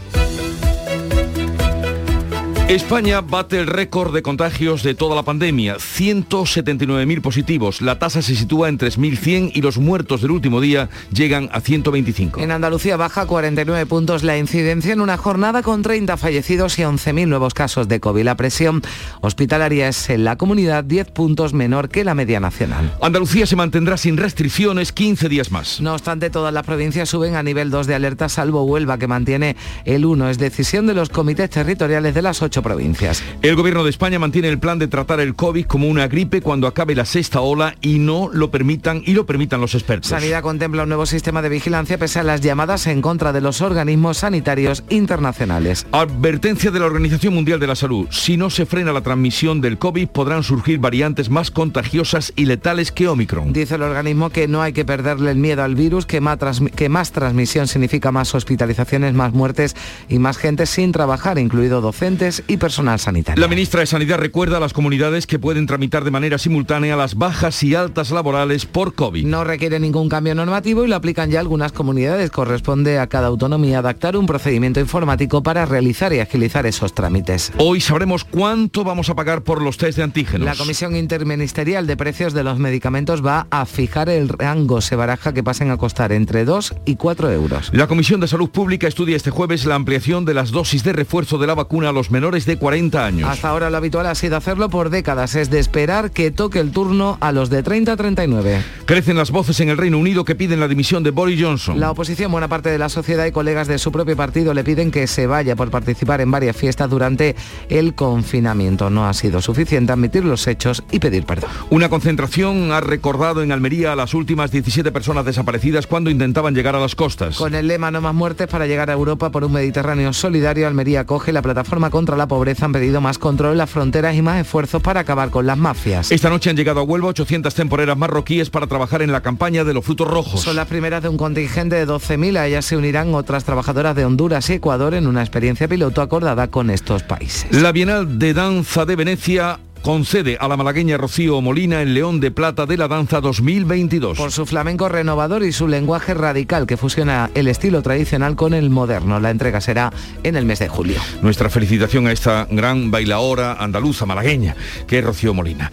[2.68, 7.80] España bate el récord de contagios de toda la pandemia, 179.000 positivos.
[7.80, 12.38] La tasa se sitúa en 3.100 y los muertos del último día llegan a 125.
[12.40, 17.26] En Andalucía baja 49 puntos la incidencia en una jornada con 30 fallecidos y 11.000
[17.26, 18.22] nuevos casos de COVID.
[18.22, 18.82] La presión
[19.22, 22.94] hospitalaria es en la comunidad 10 puntos menor que la media nacional.
[23.00, 25.80] Andalucía se mantendrá sin restricciones 15 días más.
[25.80, 29.56] No obstante, todas las provincias suben a nivel 2 de alerta, salvo Huelva, que mantiene
[29.86, 30.28] el 1.
[30.28, 33.22] Es decisión de los comités territoriales de las 8 provincias.
[33.42, 36.66] El gobierno de España mantiene el plan de tratar el COVID como una gripe cuando
[36.66, 40.10] acabe la sexta ola y no lo permitan y lo permitan los expertos.
[40.10, 43.60] Sanidad contempla un nuevo sistema de vigilancia pese a las llamadas en contra de los
[43.60, 45.86] organismos sanitarios internacionales.
[45.92, 48.06] Advertencia de la Organización Mundial de la Salud.
[48.10, 52.92] Si no se frena la transmisión del COVID podrán surgir variantes más contagiosas y letales
[52.92, 53.52] que Omicron.
[53.52, 56.38] Dice el organismo que no hay que perderle el miedo al virus, que más,
[56.74, 59.76] que más transmisión significa más hospitalizaciones, más muertes
[60.08, 63.40] y más gente sin trabajar, incluido docentes y personal sanitario.
[63.40, 67.14] La ministra de Sanidad recuerda a las comunidades que pueden tramitar de manera simultánea las
[67.14, 69.24] bajas y altas laborales por COVID.
[69.24, 72.30] No requiere ningún cambio normativo y lo aplican ya algunas comunidades.
[72.30, 77.52] Corresponde a cada autonomía adaptar un procedimiento informático para realizar y agilizar esos trámites.
[77.58, 80.46] Hoy sabremos cuánto vamos a pagar por los test de antígenos.
[80.46, 84.80] La Comisión Interministerial de Precios de los Medicamentos va a fijar el rango.
[84.80, 87.70] Se baraja que pasen a costar entre 2 y 4 euros.
[87.72, 91.38] La Comisión de Salud Pública estudia este jueves la ampliación de las dosis de refuerzo
[91.38, 93.28] de la vacuna a los menores de 40 años.
[93.28, 96.72] Hasta ahora lo habitual ha sido hacerlo por décadas, es de esperar que toque el
[96.72, 98.62] turno a los de 30 a 39.
[98.88, 101.78] Crecen las voces en el Reino Unido que piden la dimisión de Boris Johnson.
[101.78, 104.90] La oposición, buena parte de la sociedad y colegas de su propio partido le piden
[104.90, 107.36] que se vaya por participar en varias fiestas durante
[107.68, 108.88] el confinamiento.
[108.88, 111.50] No ha sido suficiente admitir los hechos y pedir perdón.
[111.68, 116.74] Una concentración ha recordado en Almería a las últimas 17 personas desaparecidas cuando intentaban llegar
[116.74, 117.36] a las costas.
[117.36, 121.04] Con el lema No más muertes para llegar a Europa por un Mediterráneo solidario, Almería
[121.04, 124.40] coge la plataforma contra la pobreza han pedido más control en las fronteras y más
[124.40, 126.10] esfuerzos para acabar con las mafias.
[126.10, 129.74] Esta noche han llegado a Huelva 800 temporeras marroquíes para trabajar en la campaña de
[129.74, 130.40] los frutos rojos.
[130.40, 132.38] Son las primeras de un contingente de 12.000.
[132.38, 136.48] A ellas se unirán otras trabajadoras de Honduras y Ecuador en una experiencia piloto acordada
[136.48, 137.50] con estos países.
[137.50, 142.30] La Bienal de Danza de Venecia concede a la malagueña Rocío Molina el León de
[142.30, 144.16] Plata de la Danza 2022.
[144.16, 148.70] Por su flamenco renovador y su lenguaje radical que fusiona el estilo tradicional con el
[148.70, 149.20] moderno.
[149.20, 151.00] La entrega será en el mes de julio.
[151.22, 155.70] Nuestra felicitación a esta gran bailaora andaluza malagueña que es Rocío Molina.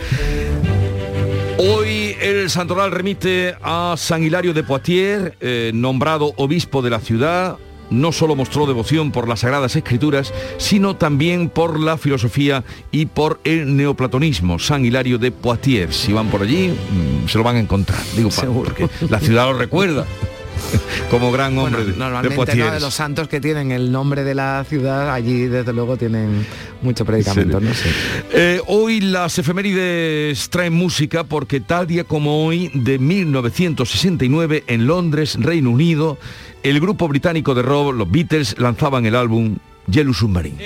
[1.57, 7.57] Hoy el santoral remite a San Hilario de Poitiers, eh, nombrado obispo de la ciudad,
[7.91, 13.39] no solo mostró devoción por las sagradas escrituras, sino también por la filosofía y por
[13.43, 14.57] el neoplatonismo.
[14.57, 15.95] San Hilario de Poitiers.
[15.95, 18.01] Si van por allí, mm, se lo van a encontrar.
[18.15, 20.07] Digo, porque la ciudad lo recuerda.
[21.09, 22.71] como gran hombre bueno, normalmente de, ¿no?
[22.71, 26.45] de los santos que tienen el nombre de la ciudad allí desde luego tienen
[26.81, 27.65] mucho predicamento sí.
[27.65, 27.89] no sé.
[28.31, 35.37] eh, hoy las efemérides traen música porque tal día como hoy de 1969 en Londres
[35.39, 36.17] Reino Unido
[36.63, 40.57] el grupo británico de rock los Beatles lanzaban el álbum Yellow Submarine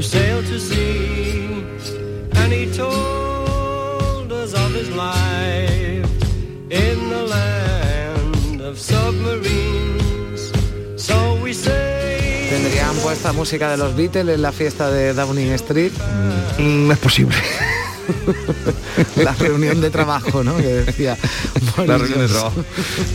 [0.00, 1.46] who sailed to sea
[2.36, 3.09] and he told
[6.70, 10.52] in the land of submarines.
[10.96, 15.92] So we say Tendrían esta música de los Beatles en la fiesta de Downing Street?
[16.58, 17.36] No es posible.
[19.16, 20.56] la reunión de trabajo, ¿no?
[20.56, 21.16] Que decía.
[21.86, 22.64] La reunión de trabajo.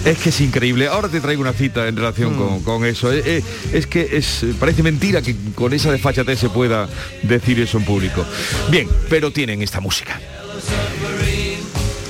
[0.05, 0.87] Es que es increíble.
[0.87, 3.11] Ahora te traigo una cita en relación con, con eso.
[3.11, 3.43] Eh, eh,
[3.73, 6.87] es que es, parece mentira que con esa desfachatez se pueda
[7.23, 8.25] decir eso en público.
[8.69, 10.19] Bien, pero tienen esta música.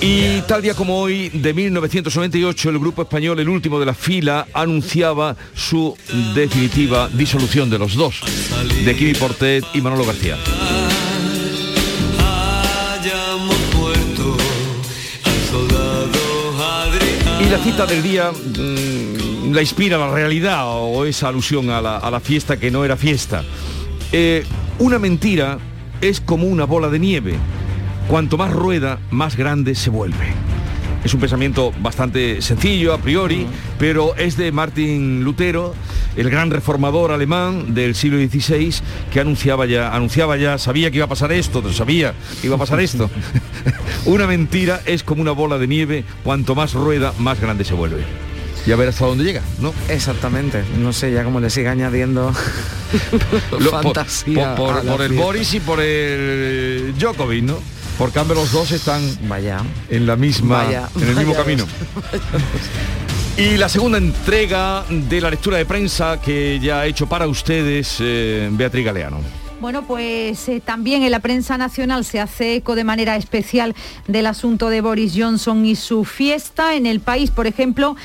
[0.08, 4.46] Y tal día como hoy, de 1998, el grupo español, el último de la fila,
[4.54, 5.98] anunciaba su
[6.36, 8.22] definitiva disolución de los dos,
[8.86, 10.38] de Kimi Portet y Manolo García.
[17.42, 21.98] Y la cita del día mm, la inspira la realidad o esa alusión a la,
[21.98, 23.44] a la fiesta que no era fiesta.
[24.12, 24.46] Eh,
[24.78, 25.58] una mentira
[26.00, 27.40] es como una bola de nieve.
[28.08, 30.34] Cuanto más rueda, más grande se vuelve.
[31.04, 33.46] Es un pensamiento bastante sencillo a priori,
[33.78, 35.76] pero es de Martin Lutero,
[36.16, 38.74] el gran reformador alemán del siglo XVI,
[39.12, 42.60] que anunciaba ya, anunciaba ya, sabía que iba a pasar esto, sabía que iba a
[42.60, 43.10] pasar esto.
[44.06, 48.04] una mentira es como una bola de nieve, cuanto más rueda, más grande se vuelve.
[48.66, 49.74] Y a ver hasta dónde llega, ¿no?
[49.90, 50.64] Exactamente.
[50.80, 52.34] No sé ya cómo le sigue añadiendo
[53.52, 54.56] por- fantasía.
[54.56, 55.14] por, el.
[55.14, 57.60] Boris y por el Djokovic, ¿no?
[57.98, 59.62] Por cambio los dos están Vaya.
[59.90, 61.66] en la misma Vaya, en el mismo vaya camino.
[63.38, 67.98] Y la segunda entrega de la lectura de prensa que ya ha hecho para ustedes
[68.00, 69.20] eh, Beatriz Galeano.
[69.60, 73.76] Bueno, pues eh, también en la prensa nacional se hace eco de manera especial
[74.08, 76.76] del asunto de Boris Johnson y su fiesta.
[76.76, 77.98] En el país, por ejemplo,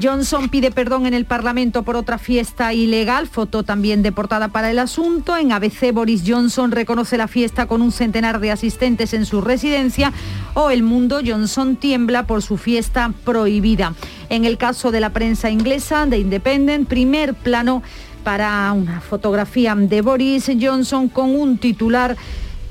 [0.00, 4.70] Johnson pide perdón en el Parlamento por otra fiesta ilegal, foto también de portada para
[4.70, 5.36] el asunto.
[5.38, 10.12] En ABC, Boris Johnson reconoce la fiesta con un centenar de asistentes en su residencia.
[10.52, 13.94] O El Mundo, Johnson tiembla por su fiesta prohibida.
[14.28, 17.82] En el caso de la prensa inglesa, de Independent, primer plano
[18.22, 22.16] para una fotografía de Boris Johnson con un titular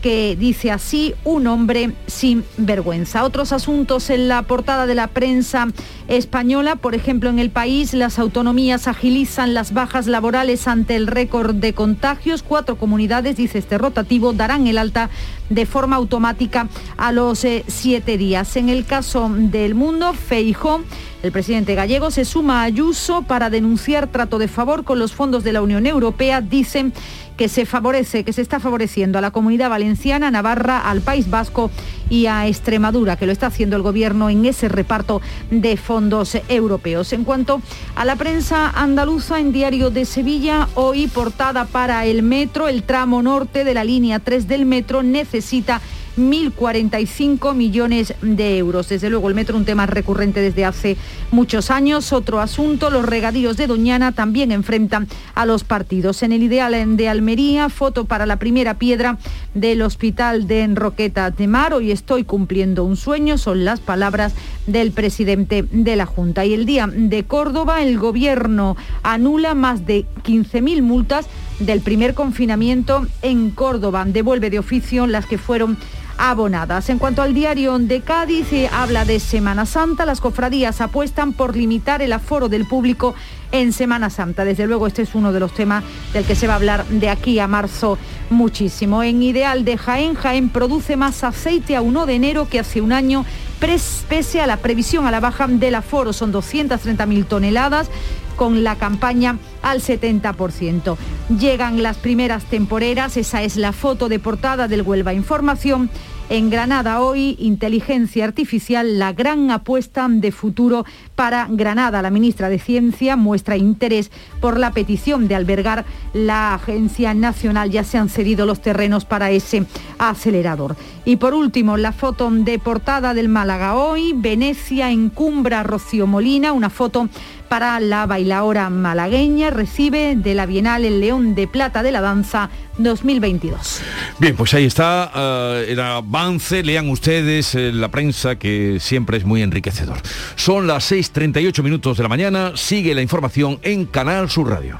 [0.05, 3.23] que dice así, un hombre sin vergüenza.
[3.23, 5.69] Otros asuntos en la portada de la prensa
[6.07, 11.55] española, por ejemplo, en el país las autonomías agilizan las bajas laborales ante el récord
[11.55, 12.43] de contagios.
[12.43, 15.09] Cuatro comunidades, dice este rotativo, darán el alta
[15.49, 18.57] de forma automática a los eh, siete días.
[18.57, 20.81] En el caso del mundo, Feijó,
[21.23, 25.43] el presidente gallego, se suma a Ayuso para denunciar trato de favor con los fondos
[25.43, 26.41] de la Unión Europea.
[26.41, 26.93] Dicen
[27.37, 31.71] que se favorece, que se está favoreciendo a la comunidad valenciana, Navarra, al País Vasco
[32.09, 35.21] y a Extremadura, que lo está haciendo el gobierno en ese reparto
[35.51, 37.13] de fondos europeos.
[37.13, 37.61] En cuanto
[37.95, 43.21] a la prensa andaluza, en Diario de Sevilla, hoy portada para el metro, el tramo
[43.21, 45.81] norte de la línea 3 del metro necesita
[46.17, 48.89] 1.045 millones de euros.
[48.89, 50.97] Desde luego el metro un tema recurrente desde hace
[51.31, 52.13] muchos años.
[52.13, 56.23] Otro asunto, los regadíos de Doñana también enfrentan a los partidos.
[56.23, 59.17] En el ideal de Almería, foto para la primera piedra
[59.53, 61.73] del hospital de Enroqueta de Mar.
[61.73, 64.33] Hoy estoy cumpliendo un sueño, son las palabras
[64.67, 66.45] del presidente de la Junta.
[66.45, 71.27] Y el día de Córdoba, el gobierno anula más de 15.000 multas
[71.59, 74.05] del primer confinamiento en Córdoba.
[74.05, 75.77] Devuelve de oficio las que fueron
[76.17, 76.89] abonadas.
[76.89, 80.05] En cuanto al diario de Cádiz, eh, habla de Semana Santa.
[80.05, 83.15] Las cofradías apuestan por limitar el aforo del público
[83.51, 84.45] en Semana Santa.
[84.45, 87.09] Desde luego este es uno de los temas del que se va a hablar de
[87.09, 87.97] aquí a marzo
[88.29, 89.03] muchísimo.
[89.03, 92.91] En Ideal de Jaén, Jaén produce más aceite a 1 de enero que hace un
[92.91, 93.25] año,
[93.59, 96.13] pese a la previsión a la baja del aforo.
[96.13, 97.89] Son 230.000 toneladas
[98.35, 100.97] con la campaña al 70%.
[101.39, 105.89] Llegan las primeras temporeras, esa es la foto de portada del Huelva Información.
[106.27, 110.83] En Granada hoy, inteligencia artificial, la gran apuesta de futuro
[111.13, 112.01] para Granada.
[112.01, 114.09] La ministra de Ciencia muestra interés
[114.41, 117.69] por la petición de albergar la Agencia Nacional.
[117.69, 119.67] Ya se han cedido los terrenos para ese
[119.99, 120.75] acelerador.
[121.05, 124.13] Y por último, la foto de portada del Málaga hoy.
[124.15, 127.09] Venecia encumbra Rocío Molina, una foto
[127.47, 129.51] para la bailaora malagueña.
[129.51, 132.49] Recibe de la Bienal el León de Plata de la Danza
[132.79, 133.81] 2022.
[134.17, 139.25] Bien, pues ahí está eh, el avance, lean ustedes eh, la prensa que siempre es
[139.25, 139.97] muy enriquecedor.
[140.35, 144.79] Son las 6.38 minutos de la mañana, sigue la información en Canal Sur Radio.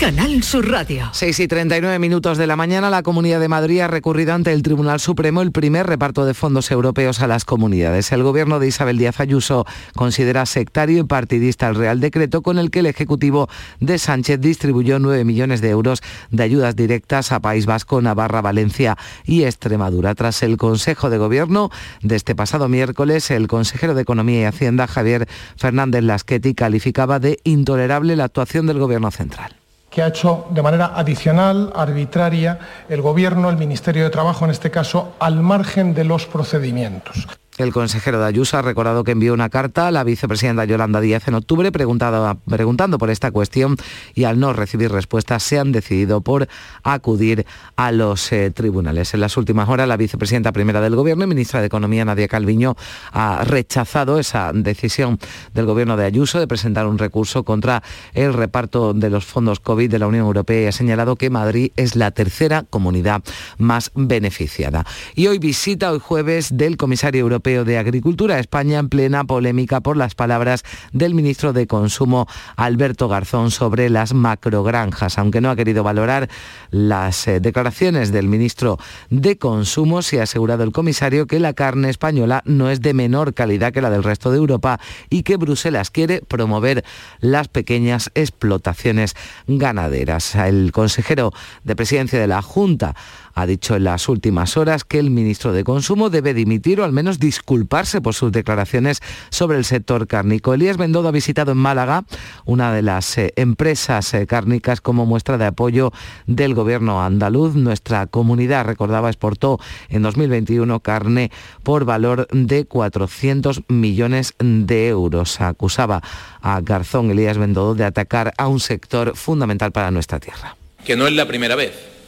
[0.00, 1.10] Canal Sur Radio.
[1.12, 4.62] 6 y 39 minutos de la mañana, la Comunidad de Madrid ha recurrido ante el
[4.62, 8.10] Tribunal Supremo el primer reparto de fondos europeos a las comunidades.
[8.10, 12.70] El gobierno de Isabel Díaz Ayuso considera sectario y partidista el Real Decreto con el
[12.70, 17.66] que el Ejecutivo de Sánchez distribuyó 9 millones de euros de ayudas directas a País
[17.66, 18.96] Vasco, Navarra, Valencia
[19.26, 20.14] y Extremadura.
[20.14, 21.68] Tras el Consejo de Gobierno
[22.00, 25.28] de este pasado miércoles, el consejero de Economía y Hacienda, Javier
[25.58, 29.59] Fernández Lasqueti, calificaba de intolerable la actuación del Gobierno central
[29.90, 34.70] que ha hecho de manera adicional, arbitraria, el Gobierno, el Ministerio de Trabajo en este
[34.70, 37.26] caso, al margen de los procedimientos.
[37.60, 41.28] El consejero de Ayuso ha recordado que envió una carta a la vicepresidenta Yolanda Díaz
[41.28, 43.76] en octubre preguntando por esta cuestión
[44.14, 46.48] y al no recibir respuesta se han decidido por
[46.82, 47.44] acudir
[47.76, 49.12] a los eh, tribunales.
[49.12, 52.76] En las últimas horas la vicepresidenta primera del Gobierno y ministra de Economía Nadia Calviño
[53.12, 55.18] ha rechazado esa decisión
[55.52, 57.82] del Gobierno de Ayuso de presentar un recurso contra
[58.14, 61.72] el reparto de los fondos COVID de la Unión Europea y ha señalado que Madrid
[61.76, 63.22] es la tercera comunidad
[63.58, 64.86] más beneficiada.
[65.14, 68.38] Y hoy visita, hoy jueves, del comisario europeo de Agricultura.
[68.38, 74.14] España en plena polémica por las palabras del ministro de Consumo, Alberto Garzón, sobre las
[74.14, 75.18] macrogranjas.
[75.18, 76.28] Aunque no ha querido valorar
[76.70, 78.78] las eh, declaraciones del ministro
[79.10, 83.34] de Consumo, se ha asegurado el comisario que la carne española no es de menor
[83.34, 84.78] calidad que la del resto de Europa
[85.10, 86.84] y que Bruselas quiere promover
[87.18, 89.16] las pequeñas explotaciones
[89.48, 90.36] ganaderas.
[90.36, 91.32] El consejero
[91.64, 92.94] de presidencia de la Junta
[93.34, 96.92] ha dicho en las últimas horas que el ministro de Consumo debe dimitir o al
[96.92, 99.00] menos disculparse por sus declaraciones
[99.30, 100.54] sobre el sector cárnico.
[100.54, 102.04] Elías Bendodo ha visitado en Málaga
[102.44, 105.92] una de las eh, empresas eh, cárnicas como muestra de apoyo
[106.26, 107.54] del gobierno andaluz.
[107.54, 109.58] Nuestra comunidad, recordaba, exportó
[109.88, 111.30] en 2021 carne
[111.62, 115.40] por valor de 400 millones de euros.
[115.40, 116.02] Acusaba
[116.40, 120.56] a Garzón Elías Bendodo de atacar a un sector fundamental para nuestra tierra.
[120.84, 121.99] Que no es la primera vez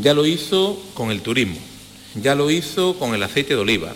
[0.00, 1.56] ya lo hizo con el turismo,
[2.14, 3.92] ya lo hizo con el aceite de oliva,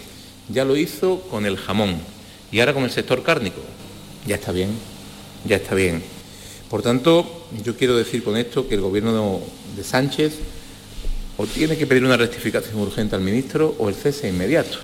[0.48, 1.96] ya lo hizo con el jamón
[2.50, 3.60] y ahora con el sector cárnico.
[4.26, 4.70] Ya está bien,
[5.44, 6.02] ya está bien.
[6.70, 9.40] Por tanto, yo quiero decir con esto que el gobierno
[9.76, 10.34] de Sánchez
[11.36, 14.78] o tiene que pedir una rectificación urgente al ministro o el cese inmediato.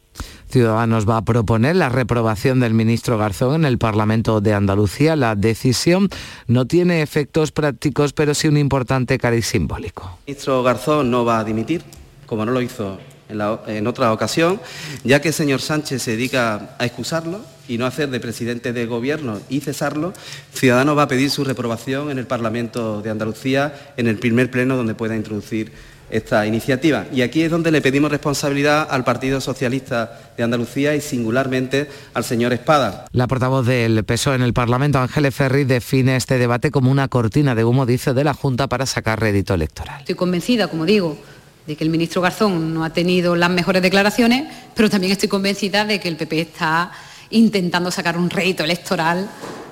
[0.51, 5.14] Ciudadanos va a proponer la reprobación del ministro Garzón en el Parlamento de Andalucía.
[5.14, 6.09] La decisión
[6.46, 10.18] no tiene efectos prácticos, pero sí un importante cariz simbólico.
[10.26, 11.82] El ministro Garzón no va a dimitir,
[12.26, 14.61] como no lo hizo en, otra ocasión,
[15.05, 18.86] ya que el señor Sánchez se dedica a excusarlo y no hacer de presidente de
[18.86, 20.14] gobierno y cesarlo,
[20.55, 24.76] Ciudadanos va a pedir su reprobación en el Parlamento de Andalucía en el primer pleno
[24.76, 25.72] donde pueda introducir
[26.11, 27.06] esta iniciativa.
[27.12, 32.24] Y aquí es donde le pedimos responsabilidad al Partido Socialista de Andalucía y singularmente al
[32.24, 33.06] señor Espada.
[33.12, 37.54] La portavoz del PSOE en el Parlamento, Ángeles Ferri, define este debate como una cortina
[37.54, 40.00] de humo, dice, de la Junta para sacar rédito electoral.
[40.00, 41.18] Estoy convencida, como digo,
[41.66, 44.44] de que el ministro Garzón no ha tenido las mejores declaraciones,
[44.74, 46.90] pero también estoy convencida de que el PP está
[47.30, 49.28] intentando sacar un rédito electoral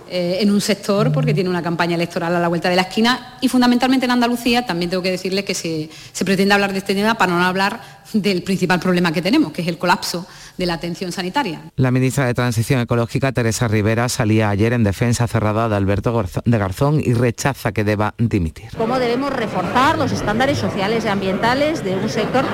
[0.09, 3.39] eh, en un sector porque tiene una campaña electoral a la vuelta de la esquina
[3.41, 6.95] y fundamentalmente en Andalucía también tengo que decirle que se, se pretende hablar de este
[6.95, 7.81] tema para no hablar
[8.13, 10.27] del principal problema que tenemos, que es el colapso
[10.57, 11.61] de la atención sanitaria.
[11.77, 16.59] La ministra de Transición Ecológica, Teresa Rivera, salía ayer en defensa cerrada de Alberto de
[16.59, 18.69] Garzón y rechaza que deba dimitir.
[18.77, 22.45] ¿Cómo debemos reforzar los estándares sociales y ambientales de un sector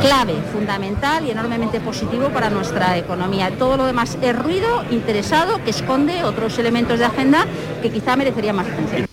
[0.00, 3.50] clave, fundamental y enormemente positivo para nuestra economía?
[3.58, 7.46] Todo lo demás es ruido interesado que esconde otros elementos de agenda
[7.82, 9.06] que quizá merecerían más atención.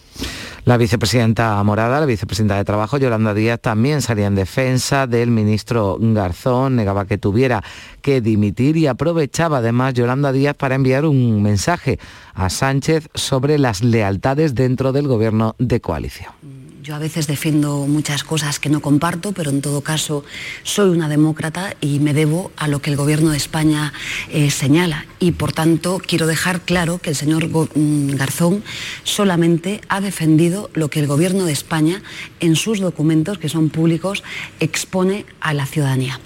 [0.65, 5.97] La vicepresidenta Morada, la vicepresidenta de Trabajo, Yolanda Díaz, también salía en defensa del ministro
[5.99, 7.63] Garzón, negaba que tuviera
[8.01, 11.99] que dimitir y aprovechaba además Yolanda Díaz para enviar un mensaje
[12.33, 16.55] a Sánchez sobre las lealtades dentro del gobierno de coalición
[16.86, 20.23] Yo a veces defiendo muchas cosas que no comparto, pero en todo caso
[20.61, 23.91] soy una demócrata y me debo a lo que el Gobierno de España
[24.29, 25.07] eh, señala.
[25.19, 28.63] Y por tanto quiero dejar claro que el señor mm, Garzón
[29.03, 32.03] solamente ha defendido lo que el Gobierno de España
[32.39, 34.23] en sus documentos, que son públicos,
[34.59, 36.19] expone a la ciudadanía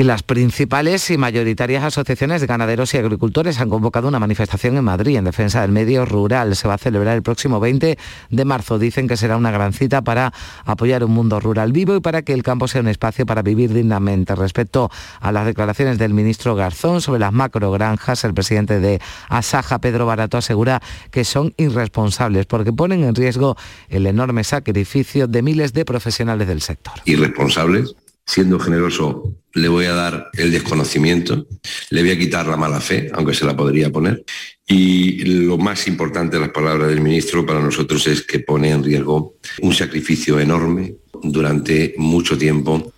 [0.00, 4.84] y las principales y mayoritarias asociaciones de ganaderos y agricultores han convocado una manifestación en
[4.84, 6.56] Madrid en defensa del medio rural.
[6.56, 7.98] Se va a celebrar el próximo 20
[8.30, 8.78] de marzo.
[8.78, 10.32] Dicen que será una gran cita para
[10.64, 13.74] apoyar un mundo rural vivo y para que el campo sea un espacio para vivir
[13.74, 14.34] dignamente.
[14.34, 14.90] Respecto
[15.20, 20.38] a las declaraciones del ministro Garzón sobre las macrogranjas, el presidente de Asaja, Pedro Barato,
[20.38, 20.80] asegura
[21.10, 23.54] que son irresponsables porque ponen en riesgo
[23.90, 26.94] el enorme sacrificio de miles de profesionales del sector.
[27.04, 27.94] Irresponsables
[28.30, 31.48] siendo generoso, le voy a dar el desconocimiento,
[31.90, 34.24] le voy a quitar la mala fe, aunque se la podría poner.
[34.68, 38.84] Y lo más importante de las palabras del ministro para nosotros es que pone en
[38.84, 42.92] riesgo un sacrificio enorme durante mucho tiempo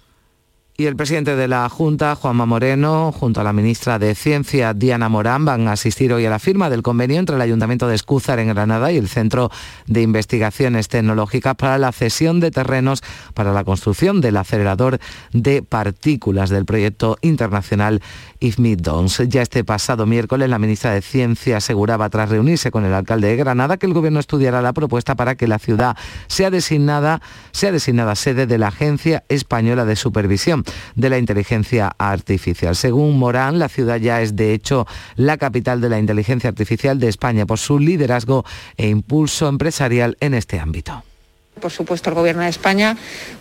[0.83, 5.09] y el presidente de la Junta, Juanma Moreno, junto a la ministra de Ciencia, Diana
[5.09, 8.41] Morán, van a asistir hoy a la firma del convenio entre el Ayuntamiento de Escúzar
[8.41, 9.53] en Granada y el Centro
[9.87, 13.01] de Investigaciones Tecnológicas para la cesión de terrenos
[13.33, 14.99] para la construcción del acelerador
[15.33, 18.03] de partículas del proyecto internacional
[18.43, 19.29] IFMID-DONS.
[19.29, 23.37] Ya este pasado miércoles, la ministra de Ciencia aseguraba, tras reunirse con el alcalde de
[23.37, 27.23] Granada, que el gobierno estudiará la propuesta para que la ciudad sea designada,
[27.53, 30.65] sea designada sede de la Agencia Española de Supervisión
[30.97, 32.75] de la inteligencia artificial.
[32.77, 34.87] Según Morán, la ciudad ya es de hecho
[35.17, 38.45] la capital de la inteligencia artificial de España por su liderazgo
[38.77, 41.05] e impulso empresarial en este ámbito.
[41.61, 42.97] Por supuesto, el Gobierno de España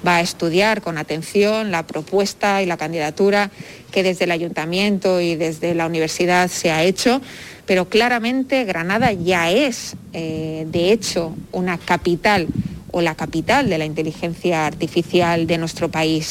[0.05, 3.49] va a estudiar con atención la propuesta y la candidatura
[3.91, 7.19] que desde el Ayuntamiento y desde la Universidad se ha hecho,
[7.65, 12.47] pero claramente Granada ya es, eh, de hecho, una capital
[12.91, 16.30] o la capital de la inteligencia artificial de nuestro país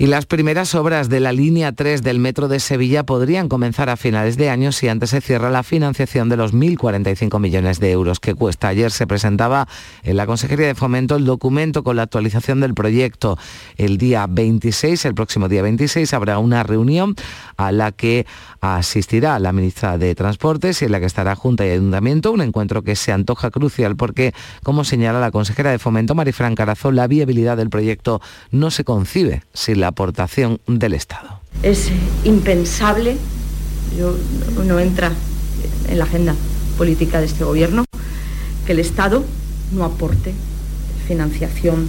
[0.00, 3.96] y las primeras obras de la línea 3 del metro de Sevilla podrían comenzar a
[3.96, 8.20] finales de año si antes se cierra la financiación de los 1.045 millones de euros
[8.20, 8.68] que cuesta.
[8.68, 9.66] Ayer se presentaba
[10.04, 13.38] en la Consejería de Fomento el documento con la actualización del proyecto.
[13.76, 17.16] El día 26, el próximo día 26, habrá una reunión
[17.56, 18.24] a la que
[18.60, 22.82] asistirá la ministra de Transportes y en la que estará Junta y Ayuntamiento, un encuentro
[22.82, 24.32] que se antoja crucial porque,
[24.62, 28.20] como señala la consejera de Fomento, Marifran Carazón, la viabilidad del proyecto
[28.52, 31.40] no se concibe sin la aportación del Estado.
[31.62, 31.90] Es
[32.24, 33.16] impensable,
[34.64, 35.12] no entra
[35.88, 36.34] en la agenda
[36.76, 37.84] política de este Gobierno,
[38.66, 39.24] que el Estado
[39.72, 40.32] no aporte
[41.06, 41.88] financiación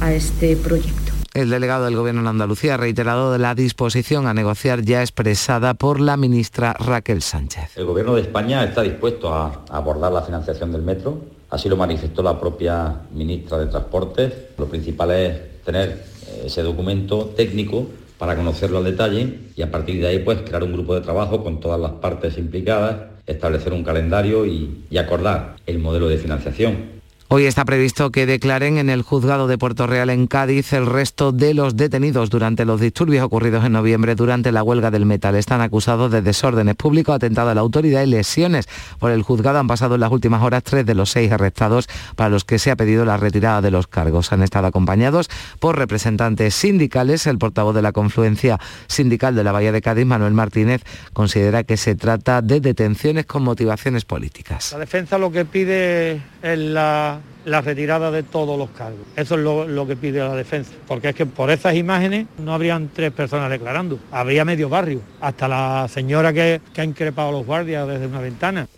[0.00, 1.12] a este proyecto.
[1.34, 5.98] El delegado del Gobierno en Andalucía ha reiterado la disposición a negociar ya expresada por
[5.98, 7.76] la ministra Raquel Sánchez.
[7.76, 12.22] El Gobierno de España está dispuesto a abordar la financiación del metro, así lo manifestó
[12.22, 14.32] la propia ministra de Transportes.
[14.58, 16.04] Lo principal es tener
[16.44, 20.72] ese documento técnico para conocerlo al detalle y a partir de ahí pues crear un
[20.72, 25.78] grupo de trabajo con todas las partes implicadas, establecer un calendario y, y acordar el
[25.78, 27.01] modelo de financiación.
[27.34, 31.32] Hoy está previsto que declaren en el juzgado de Puerto Real en Cádiz el resto
[31.32, 35.34] de los detenidos durante los disturbios ocurridos en noviembre durante la huelga del metal.
[35.36, 38.68] Están acusados de desórdenes públicos, atentado a la autoridad y lesiones.
[38.98, 42.28] Por el juzgado han pasado en las últimas horas tres de los seis arrestados para
[42.28, 44.30] los que se ha pedido la retirada de los cargos.
[44.34, 47.26] Han estado acompañados por representantes sindicales.
[47.26, 50.82] El portavoz de la confluencia sindical de la Bahía de Cádiz, Manuel Martínez,
[51.14, 54.72] considera que se trata de detenciones con motivaciones políticas.
[54.72, 59.00] La defensa lo que pide es la la retirada de todos los cargos.
[59.16, 62.88] Eso es lo, que pide la defensa, porque es que por esas imágenes no habrían
[62.92, 67.46] tres personas declarando, habría medio barrio, hasta la señora que, que ha increpado a los
[67.46, 68.68] guardias desde una ventana.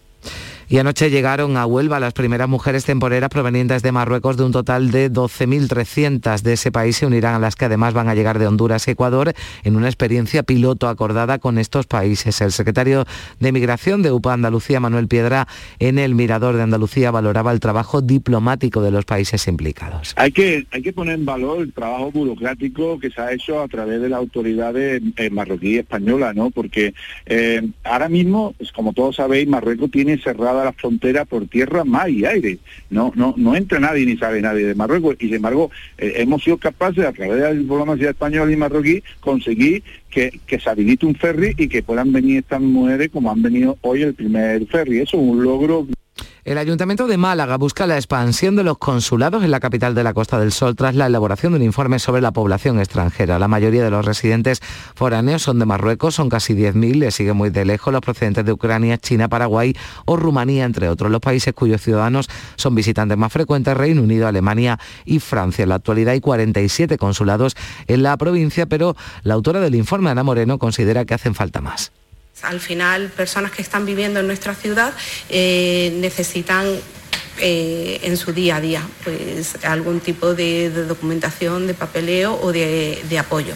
[0.68, 4.90] Y anoche llegaron a Huelva las primeras mujeres temporeras provenientes de Marruecos de un total
[4.90, 8.46] de 12.300 de ese país se unirán a las que además van a llegar de
[8.46, 12.40] Honduras y Ecuador en una experiencia piloto acordada con estos países.
[12.40, 13.04] El secretario
[13.40, 15.46] de Migración de UPA Andalucía, Manuel Piedra,
[15.78, 20.14] en el Mirador de Andalucía valoraba el trabajo diplomático de los países implicados.
[20.16, 23.68] Hay que, hay que poner en valor el trabajo burocrático que se ha hecho a
[23.68, 24.74] través de la autoridad
[25.30, 26.50] marroquí y española, ¿no?
[26.50, 26.94] Porque
[27.26, 32.08] eh, ahora mismo, pues, como todos sabéis, Marruecos tiene cerrado la frontera por tierra, mar
[32.08, 32.58] y aire.
[32.90, 35.16] No, no, no entra nadie ni sabe nadie de Marruecos.
[35.18, 39.02] Y sin embargo, eh, hemos sido capaces, a través de la diplomacia española y marroquí,
[39.20, 43.42] conseguir que, que, se habilite un ferry y que puedan venir estas mujeres como han
[43.42, 45.00] venido hoy el primer ferry.
[45.00, 45.88] Eso es un logro
[46.44, 50.12] El Ayuntamiento de Málaga busca la expansión de los consulados en la capital de la
[50.12, 53.38] Costa del Sol tras la elaboración de un informe sobre la población extranjera.
[53.38, 54.60] La mayoría de los residentes
[54.94, 58.52] foráneos son de Marruecos, son casi 10.000, le siguen muy de lejos los procedentes de
[58.52, 59.74] Ucrania, China, Paraguay
[60.04, 61.10] o Rumanía, entre otros.
[61.10, 65.62] Los países cuyos ciudadanos son visitantes más frecuentes, Reino Unido, Alemania y Francia.
[65.62, 70.22] En la actualidad hay 47 consulados en la provincia, pero la autora del informe, Ana
[70.22, 71.90] Moreno, considera que hacen falta más.
[72.42, 74.92] Al final, personas que están viviendo en nuestra ciudad
[75.28, 76.66] eh, necesitan
[77.40, 83.18] eh, en su día a día pues, algún tipo de, documentación, de papeleo o de
[83.18, 83.54] apoyo.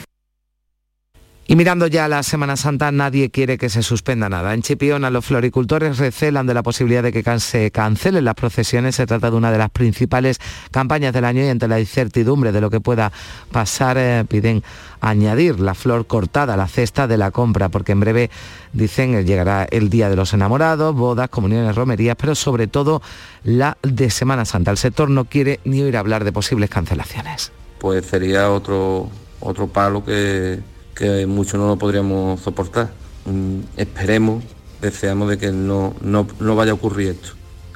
[1.50, 4.52] Y mirando ya la Semana Santa, nadie quiere que se suspenda nada.
[4.52, 8.96] En Chipiona los floricultores recelan de la posibilidad de que se cancelen las procesiones.
[8.96, 10.40] Se trata de una de las principales
[10.70, 13.12] campañas del año y ante la incertidumbre de lo que pueda
[13.50, 14.62] pasar, eh, piden
[15.00, 18.30] añadir la flor cortada a la cesta de la compra, porque en breve,
[18.74, 23.00] dicen, llegará el Día de los Enamorados, bodas, comuniones, romerías, pero sobre todo
[23.42, 24.70] la de Semana Santa.
[24.70, 27.52] El sector no quiere ni oír hablar de posibles cancelaciones.
[27.78, 29.08] Pues sería otro,
[29.40, 30.60] otro palo que
[30.98, 32.90] que mucho no lo podríamos soportar.
[33.24, 34.42] Mm, esperemos,
[34.82, 36.26] deseamos de que no, no,
[36.56, 37.30] vaya a ocurrir esto.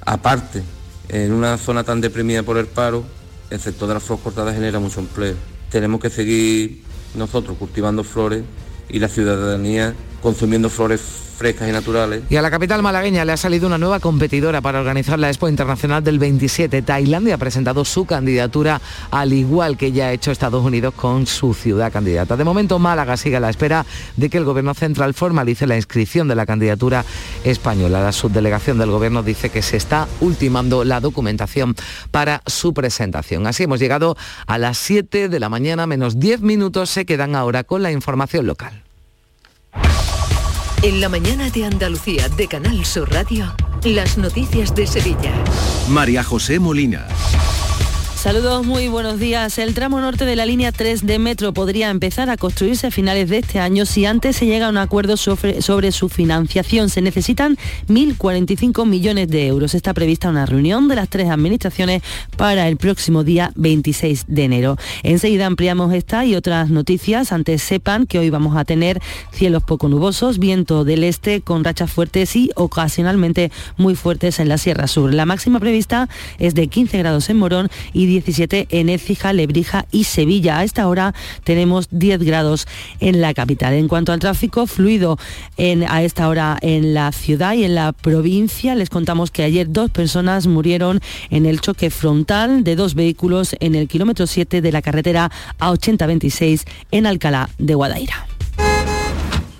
[0.04, 0.62] Aparte,
[1.08, 3.04] en una zona tan deprimida por el paro,
[3.50, 5.36] el sector de las flores cortadas genera mucho empleo.
[5.70, 6.82] Tenemos que seguir
[7.14, 8.42] nosotros cultivando flores
[8.88, 11.00] y la ciudadanía consumiendo flores
[11.33, 12.22] frescas y naturales.
[12.30, 15.49] Y a la capital malagueña le ha salido una nueva competidora para organizar la Expo
[15.49, 16.83] Internacional del 27.
[16.83, 18.80] Tailandia ha presentado su candidatura
[19.11, 22.37] al igual que ya ha hecho Estados Unidos con su ciudad candidata.
[22.37, 26.28] De momento Málaga sigue a la espera de que el Gobierno Central formalice la inscripción
[26.28, 27.05] de la candidatura
[27.45, 28.03] española.
[28.03, 31.74] La subdelegación del Gobierno dice que se está ultimando la documentación
[32.11, 33.47] para su presentación.
[33.47, 34.16] Así hemos llegado
[34.47, 36.91] a las 7 de la mañana menos 10 minutos.
[36.91, 38.83] Se quedan ahora con la información local.
[40.83, 43.55] En la mañana de Andalucía de Canal Sur Radio,
[43.85, 45.33] las noticias de Sevilla.
[45.89, 47.07] María José Molina.
[48.22, 49.58] Saludos, muy buenos días.
[49.58, 53.28] El tramo norte de la línea 3 de Metro podría empezar a construirse a finales
[53.28, 56.88] de este año si antes se llega a un acuerdo sobre, sobre, su financiación.
[56.88, 57.56] Se necesitan
[57.88, 59.74] 1.045 millones de euros.
[59.74, 62.00] Está prevista una reunión de las tres administraciones
[62.36, 64.76] para el próximo día 26 de enero.
[65.02, 67.32] Enseguida ampliamos esta y otras noticias.
[67.32, 69.00] Antes sepan que hoy vamos a tener
[69.32, 74.58] cielos poco nubosos, viento del este con rachas fuertes y ocasionalmente muy fuertes en la
[74.58, 75.12] Sierra Sur.
[75.12, 76.08] La máxima prevista
[76.38, 80.58] es de 15 grados en Morón y 17 en Écija, Lebrija y Sevilla.
[80.58, 82.66] A esta hora tenemos 10 grados
[83.00, 83.74] en la capital.
[83.74, 85.18] En cuanto al tráfico fluido
[85.56, 89.70] en, a esta hora en la ciudad y en la provincia, les contamos que ayer
[89.70, 91.00] dos personas murieron
[91.30, 96.64] en el choque frontal de dos vehículos en el kilómetro 7 de la carretera A8026
[96.90, 98.32] en Alcalá de Guadaira.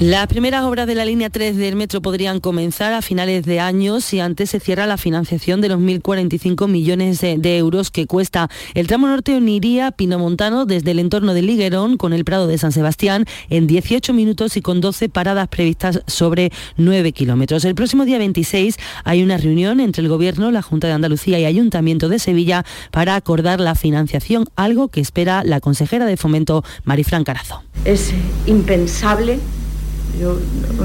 [0.00, 4.00] Las primeras obras de la línea 3 del metro podrían comenzar a finales de año
[4.00, 8.48] si antes se cierra la financiación de los 1.045 millones de, euros que cuesta.
[8.72, 12.72] El tramo norte uniría Pinomontano desde el entorno de Liguerón con el Prado de San
[12.72, 17.66] Sebastián en 18 minutos y con 12 paradas previstas sobre 9 kilómetros.
[17.66, 21.44] El próximo día 26 hay una reunión entre el Gobierno, la Junta de Andalucía y
[21.44, 27.22] Ayuntamiento de Sevilla para acordar la financiación, algo que espera la consejera de Fomento, Marifran
[27.22, 27.62] Carazo.
[27.84, 28.14] Es
[28.46, 29.38] impensable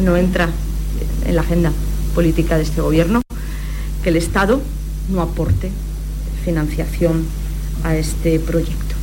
[0.02, 0.50] no entra
[1.26, 1.72] en la agenda
[2.14, 3.22] política de este gobierno
[4.04, 4.62] que el Estado
[5.10, 5.72] no aporte
[6.44, 7.26] financiación
[7.84, 8.96] a este proyecto.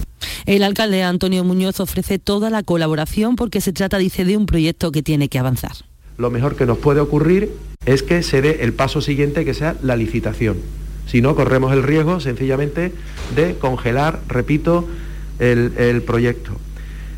[0.47, 4.91] El alcalde Antonio Muñoz ofrece toda la colaboración porque se trata, dice, de un proyecto
[4.91, 5.73] que tiene que avanzar.
[6.19, 7.53] Lo mejor que nos puede ocurrir
[7.87, 10.59] es que se dé el paso siguiente, que sea la licitación.
[11.07, 12.93] Si no, corremos el riesgo sencillamente
[13.35, 14.89] de congelar, repito,
[15.39, 16.53] el, proyecto.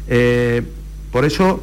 [0.09, 0.63] Eh,
[1.13, 1.63] por eso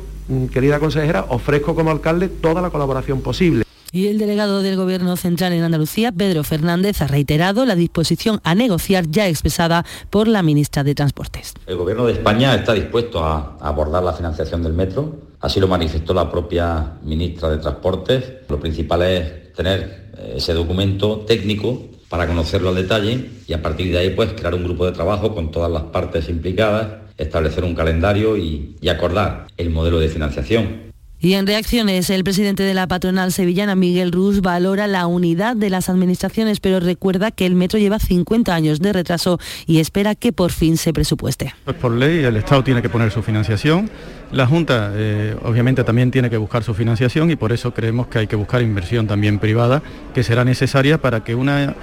[0.51, 3.63] querida consejera, ofrezco como alcalde toda la colaboración posible.
[3.93, 8.55] Y el delegado del Gobierno Central en Andalucía, Pedro Fernández, ha reiterado la disposición a
[8.55, 11.53] negociar ya expresada por la ministra de Transportes.
[11.67, 16.13] El Gobierno de España está dispuesto a abordar la financiación del metro, así lo manifestó
[16.13, 18.23] la propia ministra de Transportes.
[18.47, 23.91] Lo principal es tener eh, ese documento técnico para conocerlo al detalle y a partir
[23.91, 27.75] de ahí pues crear un grupo de trabajo con todas las partes implicadas establecer un
[27.75, 30.91] calendario y, acordar el modelo de financiación.
[31.23, 35.69] Y en reacciones, el presidente de la patronal sevillana, Miguel Ruz, valora la unidad de
[35.69, 40.33] las administraciones, pero recuerda que el metro lleva 50 años de retraso y espera que
[40.33, 41.53] por fin se presupueste.
[41.63, 43.89] Pues por ley el Estado tiene que poner su financiación,
[44.31, 48.19] la Junta eh, obviamente también tiene que buscar su financiación y por eso creemos que
[48.19, 49.83] hay que buscar inversión también privada,
[50.15, 51.75] que será necesaria para que una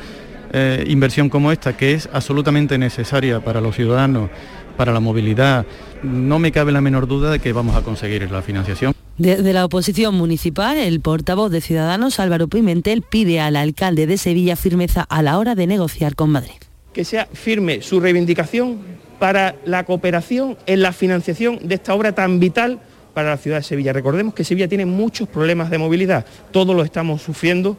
[0.52, 4.30] eh, inversión como esta, que es absolutamente necesaria para los ciudadanos,
[4.78, 5.66] para la movilidad,
[6.04, 8.94] no me cabe la menor duda de que vamos a conseguir la financiación.
[9.18, 14.54] Desde la oposición municipal, el portavoz de Ciudadanos, Álvaro Pimentel, pide al alcalde de Sevilla
[14.54, 16.54] firmeza a la hora de negociar con Madrid.
[16.92, 18.78] Que sea firme su reivindicación
[19.18, 22.78] para la cooperación en la financiación de esta obra tan vital
[23.14, 23.92] para la ciudad de Sevilla.
[23.92, 27.76] Recordemos que Sevilla tiene muchos problemas de movilidad, todos lo estamos sufriendo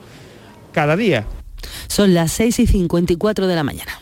[0.73, 1.25] cada día.
[1.87, 4.01] Son las 6 y 54 de la mañana.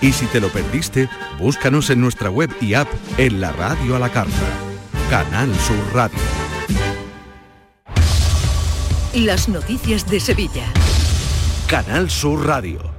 [0.00, 2.88] Y si te lo perdiste, búscanos en nuestra web y app
[3.18, 4.32] en la radio a la carta.
[5.10, 6.18] Canal Sur Radio.
[9.14, 10.66] Las noticias de Sevilla.
[11.68, 12.95] Canal Sur Radio.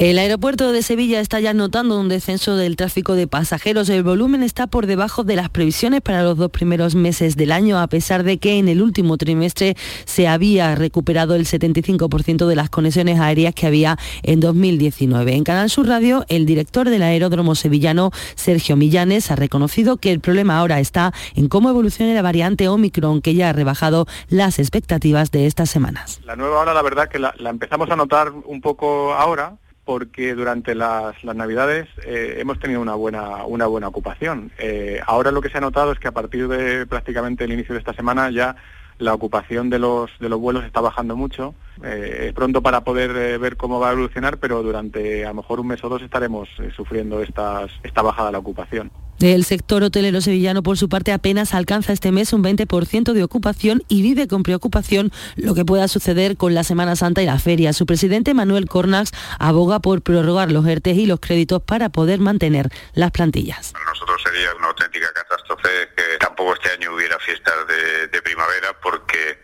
[0.00, 3.90] El aeropuerto de Sevilla está ya notando un descenso del tráfico de pasajeros.
[3.90, 7.78] El volumen está por debajo de las previsiones para los dos primeros meses del año,
[7.78, 9.76] a pesar de que en el último trimestre
[10.06, 15.34] se había recuperado el 75% de las conexiones aéreas que había en 2019.
[15.34, 20.20] En Canal Sur Radio, el director del aeródromo sevillano, Sergio Millanes, ha reconocido que el
[20.20, 25.30] problema ahora está en cómo evoluciona la variante Omicron, que ya ha rebajado las expectativas
[25.30, 26.22] de estas semanas.
[26.24, 29.58] La nueva hora, la verdad, que la empezamos a notar un poco ahora
[29.90, 34.52] porque durante las, las Navidades eh, hemos tenido una buena, una buena ocupación.
[34.56, 37.72] Eh, ahora lo que se ha notado es que a partir de prácticamente el inicio
[37.74, 38.54] de esta semana ya
[39.00, 41.54] la ocupación de los, de los vuelos está bajando mucho.
[41.82, 45.68] Eh, pronto para poder ver cómo va a evolucionar, pero durante a lo mejor un
[45.68, 48.90] mes o dos estaremos sufriendo estas, esta bajada de la ocupación.
[49.20, 53.82] El sector hotelero sevillano, por su parte, apenas alcanza este mes un 20% de ocupación
[53.86, 57.74] y vive con preocupación lo que pueda suceder con la Semana Santa y la feria.
[57.74, 62.70] Su presidente, Manuel Cornax, aboga por prorrogar los ERTES y los créditos para poder mantener
[62.94, 63.72] las plantillas.
[63.72, 68.72] Para nosotros sería una auténtica catástrofe que tampoco este año hubiera fiestas de, de primavera
[68.90, 69.38] porque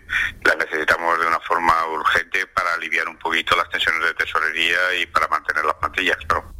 [0.44, 5.06] las necesitamos de una forma urgente para aliviar un poquito las tensiones de tesorería y
[5.06, 6.16] para mantener las plantillas.
[6.26, 6.52] Pero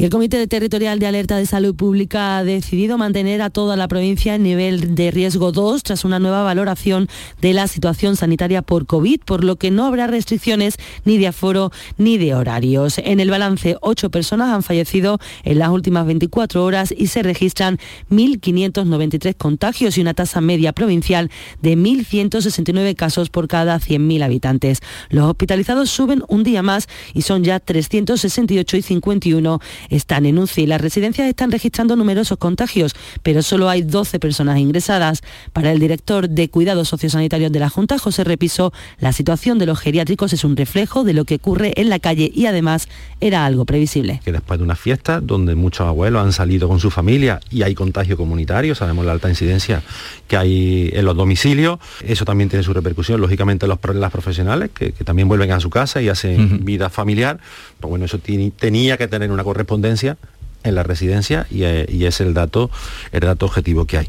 [0.00, 4.34] el Comité Territorial de Alerta de Salud Pública ha decidido mantener a toda la provincia
[4.34, 7.06] en nivel de riesgo 2 tras una nueva valoración
[7.42, 11.70] de la situación sanitaria por COVID, por lo que no habrá restricciones ni de aforo
[11.98, 12.96] ni de horarios.
[12.96, 17.78] En el balance, ocho personas han fallecido en las últimas 24 horas y se registran
[18.10, 21.30] 1.593 contagios y una tasa media provincial
[21.60, 24.80] de 1.169 casos por cada 100.000 habitantes.
[25.10, 29.60] Los hospitalizados suben un día más y son ya 368 y 51
[29.90, 30.66] están en UCI.
[30.66, 35.22] Las residencias están registrando numerosos contagios, pero solo hay 12 personas ingresadas.
[35.52, 39.78] Para el director de Cuidados Sociosanitarios de la Junta, José Repiso, la situación de los
[39.78, 42.88] geriátricos es un reflejo de lo que ocurre en la calle y además
[43.20, 44.20] era algo previsible.
[44.24, 47.74] Que después de una fiesta donde muchos abuelos han salido con su familia y hay
[47.74, 49.82] contagio comunitario, sabemos la alta incidencia
[50.28, 54.70] que hay en los domicilios, eso también tiene su repercusión, lógicamente, en los, las profesionales
[54.72, 56.64] que, que, también vuelven a su casa y hacen uh -huh.
[56.64, 57.40] vida familiar.
[57.80, 59.79] Pues bueno, eso tenía que tener una correspondencia
[60.62, 62.70] en la residencia y, eh, y es el dato,
[63.12, 64.08] el dato objetivo que hay.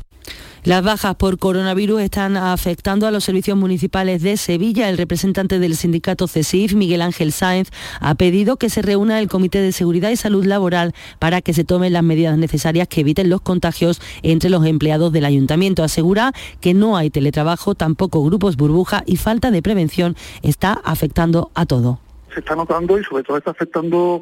[0.63, 4.89] Las bajas por coronavirus están afectando a los servicios municipales de Sevilla.
[4.89, 9.59] El representante del sindicato CESIF, Miguel Ángel Sáenz, ha pedido que se reúna el Comité
[9.59, 13.41] de Seguridad y Salud Laboral para que se tomen las medidas necesarias que eviten los
[13.41, 15.82] contagios entre los empleados del ayuntamiento.
[15.82, 21.65] Asegura que no hay teletrabajo, tampoco grupos burbuja y falta de prevención está afectando a
[21.65, 21.97] todo.
[22.36, 24.22] Se está notando y sobre todo está afectando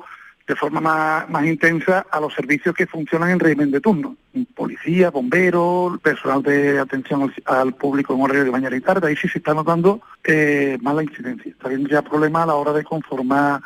[0.49, 4.15] de forma más, más, intensa a los servicios que funcionan en régimen de turno.
[4.55, 9.07] Policía, bomberos, personal de atención al, al público en horario de mañana y tarde.
[9.07, 11.51] Ahí sí se está notando eh, más la incidencia.
[11.51, 13.61] Está habiendo ya problemas a la hora de conformar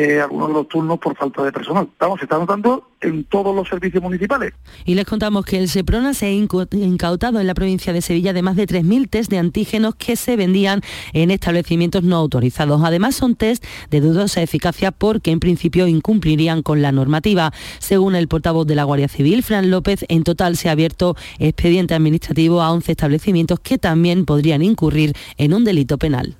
[0.00, 1.88] eh, algunos de los turnos por falta de personal.
[1.98, 4.54] Vamos, se está notando en todos los servicios municipales.
[4.84, 8.42] Y les contamos que el Seprona se ha incautado en la provincia de Sevilla de
[8.42, 10.82] más de 3.000 test de antígenos que se vendían
[11.14, 12.80] en establecimientos no autorizados.
[12.84, 17.50] Además son test de dudosa eficacia porque en principio incumplirían con la normativa.
[17.80, 21.94] Según el portavoz de la Guardia Civil, Fran López, en total se ha abierto expediente
[21.94, 26.36] administrativo a 11 establecimientos que también podrían incurrir en un delito penal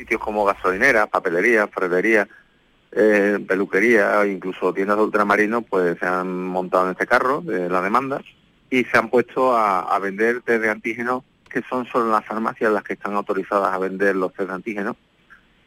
[0.00, 2.26] sitios como gasolineras, papelerías, ferreterías,
[2.92, 7.80] eh, peluquería, incluso tiendas de ultramarinos, pues se han montado en este carro de la
[7.80, 8.20] demanda
[8.68, 12.84] y se han puesto a, vender test de antígenos que son solo las farmacias las
[12.84, 14.96] que están autorizadas a vender los test de antígenos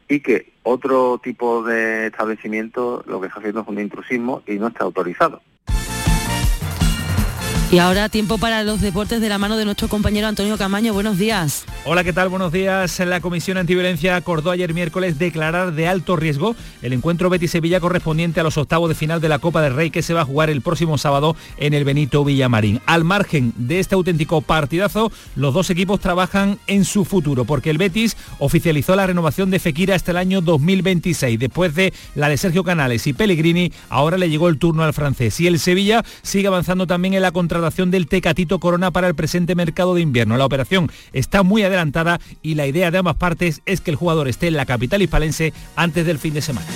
[0.08, 4.68] y que otro tipo de establecimiento lo que está haciendo es un intrusismo y no
[4.68, 5.40] está autorizado.
[7.70, 10.94] Y ahora tiempo para los deportes de la mano de nuestro compañero Antonio Camaño.
[10.94, 11.64] Buenos días.
[11.86, 12.28] Hola, ¿qué tal?
[12.28, 13.00] Buenos días.
[13.00, 18.44] La Comisión Antiviolencia acordó ayer miércoles declarar de alto riesgo el encuentro Betis-Sevilla correspondiente a
[18.44, 20.62] los octavos de final de la Copa del Rey que se va a jugar el
[20.62, 22.80] próximo sábado en el Benito Villamarín.
[22.86, 27.78] Al margen de este auténtico partidazo, los dos equipos trabajan en su futuro porque el
[27.78, 31.40] Betis oficializó la renovación de Fekira hasta el año 2026.
[31.40, 35.40] Después de la de Sergio Canales y Pellegrini, ahora le llegó el turno al francés.
[35.40, 39.54] Y el Sevilla sigue avanzando también en la contra del Tecatito Corona para el presente
[39.54, 40.36] mercado de invierno.
[40.36, 44.26] La operación está muy adelantada y la idea de ambas partes es que el jugador
[44.26, 46.66] esté en la capital hispalense antes del fin de semana.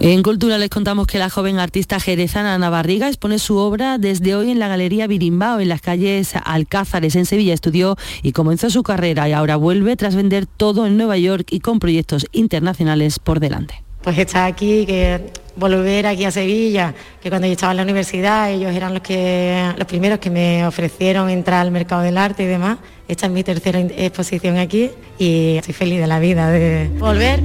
[0.00, 4.36] En Cultura les contamos que la joven artista jerezana Ana Barriga expone su obra desde
[4.36, 7.52] hoy en la Galería Birimbao, en las calles Alcázares, en Sevilla.
[7.52, 11.60] Estudió y comenzó su carrera y ahora vuelve tras vender todo en Nueva York y
[11.60, 13.87] con proyectos internacionales por delante.
[14.08, 15.20] Pues está aquí, que
[15.54, 19.70] volver aquí a Sevilla, que cuando yo estaba en la universidad ellos eran los, que,
[19.76, 22.78] los primeros que me ofrecieron entrar al mercado del arte y demás.
[23.06, 24.88] Esta es mi tercera exposición aquí
[25.18, 27.42] y estoy feliz de la vida de volver.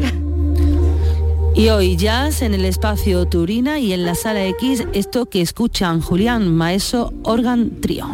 [1.53, 5.99] Y hoy jazz en el espacio Turina y en la sala X, esto que escuchan
[5.99, 8.07] Julián Maeso Organ Trio.